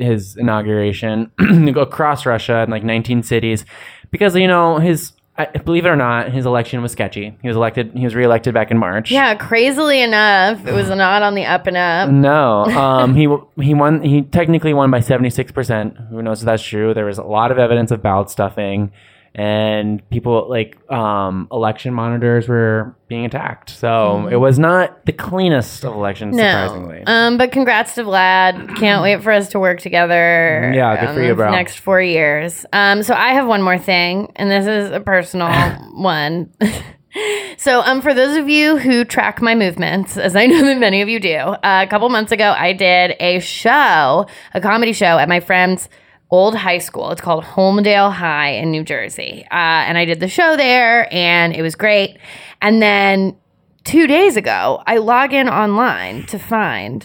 [0.00, 1.30] his inauguration
[1.76, 3.64] across Russia in like 19 cities
[4.10, 7.36] because you know his I, believe it or not his election was sketchy.
[7.40, 9.10] He was elected he was reelected back in March.
[9.10, 12.10] Yeah, crazily enough, it was not on the up and up.
[12.10, 13.28] No, um, he
[13.62, 14.02] he won.
[14.02, 15.96] He technically won by seventy six percent.
[16.10, 16.92] Who knows if that's true?
[16.92, 18.92] There was a lot of evidence of ballot stuffing,
[19.34, 23.70] and people like um, election monitors were being attacked.
[23.70, 27.02] So it was not the cleanest of elections, surprisingly.
[27.06, 28.76] Um, but congrats to Vlad.
[28.76, 30.72] Can't wait for us to work together.
[30.74, 31.50] Yeah, good um, for you, bro.
[31.50, 32.66] Next four years.
[32.72, 35.48] Um, so I have one more thing, and this is a personal
[35.94, 36.52] one.
[37.56, 41.02] So, um, for those of you who track my movements, as I know that many
[41.02, 45.18] of you do, uh, a couple months ago, I did a show, a comedy show
[45.18, 45.88] at my friend's
[46.30, 47.10] old high school.
[47.10, 49.44] It's called Holmdel High in New Jersey.
[49.50, 52.18] Uh, and I did the show there, and it was great.
[52.62, 53.36] And then
[53.84, 57.04] two days ago, I log in online to find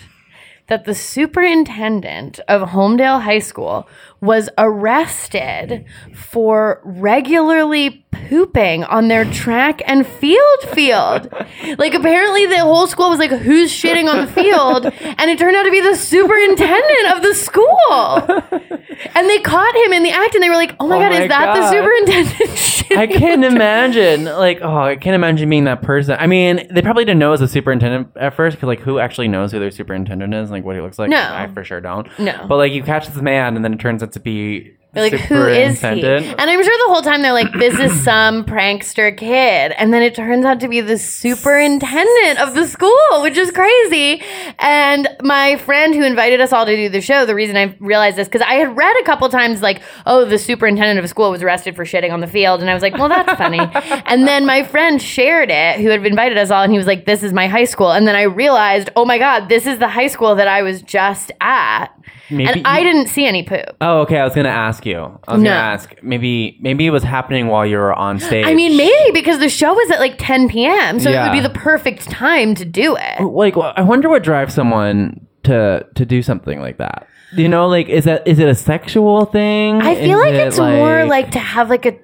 [0.67, 3.87] that the superintendent of Holmdel High School
[4.21, 11.31] was arrested for regularly pooping on their track and field field.
[11.77, 14.85] Like apparently the whole school was like, who's shitting on the field?
[14.85, 18.79] And it turned out to be the superintendent of the school.
[19.13, 21.11] And they caught him in the act and they were like, oh my Oh god,
[21.11, 22.85] my is that the superintendent?
[22.97, 26.15] I can't imagine, like, oh, I can't imagine being that person.
[26.19, 29.27] I mean, they probably didn't know as a superintendent at first, because like, who actually
[29.27, 31.09] knows who their superintendent is, like, what he looks like?
[31.09, 31.17] No.
[31.19, 32.07] I for sure don't.
[32.19, 32.45] No.
[32.47, 35.45] but like, you catch this man, and then it turns out to be like, who
[35.45, 35.75] is he?
[35.75, 36.39] superintendent.
[36.39, 39.73] And I'm sure the whole time they're like, this is some prankster kid.
[39.73, 44.23] And then it turns out to be the superintendent of the school, which is crazy.
[44.59, 48.17] And my friend who invited us all to do the show, the reason I realized
[48.17, 51.31] this, because I had read a couple times like, oh, the superintendent of a school
[51.31, 52.61] was arrested for shitting on the field.
[52.61, 53.59] And I was like, well, that's funny.
[54.05, 57.05] and then my friend shared it, who had invited us all, and he was like,
[57.05, 57.91] this is my high school.
[57.91, 60.81] And then I realized, oh my God, this is the high school that I was
[60.81, 61.94] just at.
[62.29, 63.65] Maybe and I didn't see any poop.
[63.81, 64.17] Oh, okay.
[64.19, 64.97] I was gonna ask you.
[65.27, 65.49] I was No.
[65.49, 65.93] gonna ask.
[66.01, 68.45] Maybe, maybe it was happening while you were on stage.
[68.47, 71.39] I mean, maybe because the show was at like 10 p.m., so it would be
[71.39, 73.21] the perfect time to do it.
[73.23, 77.07] like, well, I wonder what drives someone to to do something like that.
[77.35, 79.81] You know, like, is that is it a sexual thing?
[79.81, 81.97] I feel Is like it, it's more like to have like a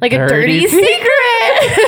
[0.00, 1.08] like a dirty, dirty secret.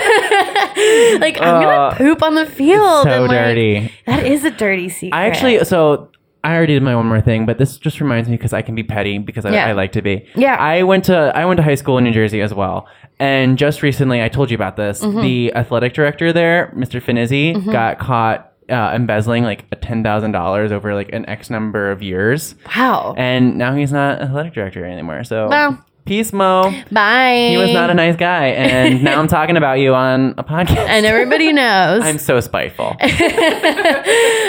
[1.21, 3.05] like I'm Uh, gonna poop on the field.
[3.05, 3.93] so and, like, dirty.
[4.07, 5.17] That is a dirty secret.
[5.17, 6.09] I actually, so
[6.43, 8.75] I already did my one more thing, but this just reminds me because I can
[8.75, 9.67] be petty because I, Yeah.
[9.67, 10.27] I like to be.
[10.35, 10.57] Yeah.
[10.57, 12.89] I went to I went to high school in New Jersey as well,
[13.19, 15.03] and just recently I told you about this.
[15.03, 15.21] Mm-hmm.
[15.21, 17.03] The athletic director there, Mr.
[17.03, 21.91] Finizzi, got caught uh, embezzling like a ten thousand dollars over like an X number
[21.91, 23.15] of years, wow.
[23.19, 25.25] and now he's not athletic director anymore.
[25.25, 25.49] So.
[25.49, 25.85] Well.
[26.05, 26.73] Peace, Mo.
[26.91, 27.49] Bye.
[27.51, 30.89] He was not a nice guy, and now I'm talking about you on a podcast.
[30.89, 32.03] and everybody knows.
[32.03, 32.97] I'm so spiteful.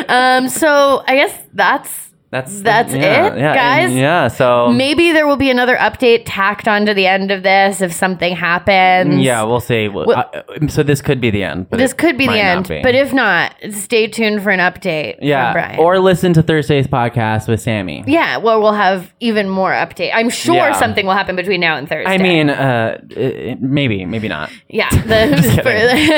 [0.10, 0.50] um.
[0.50, 3.94] So I guess that's That's That's yeah, it, yeah, guys?
[3.94, 4.28] yeah.
[4.30, 8.36] So maybe there will be another update tacked onto the end of this if something
[8.38, 9.18] happens.
[9.20, 9.90] Yeah, we'll see.
[9.90, 11.68] Well, uh, so this could be the end.
[11.72, 12.82] This could be the end, be.
[12.82, 15.18] but if not, stay tuned for an update.
[15.22, 15.80] yeah, Bryan.
[15.80, 18.04] or listen to Thursday's podcast with Sammy.
[18.08, 20.12] yeah, well, we'll have even more update.
[20.14, 20.72] I'm sure Yeah.
[20.80, 22.14] something will happen between now and Thursday.
[22.14, 22.98] I mean, uh,
[23.60, 24.50] maybe, maybe not.
[24.70, 25.42] yeah, the.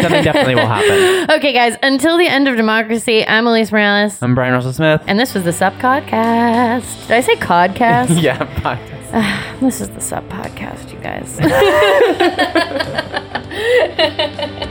[0.03, 1.35] Something definitely will happen.
[1.37, 5.01] Okay, guys, until the end of democracy, I'm Alise Morales, I'm Bryan Russell Smith.
[5.07, 5.73] and this was the Sup
[6.07, 7.07] Podcast.
[7.07, 8.09] Did I say podcast?
[8.21, 8.99] yeah, podcast.
[9.61, 11.39] This is the Sup Podcast, you guys.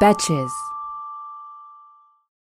[0.00, 0.75] Betches.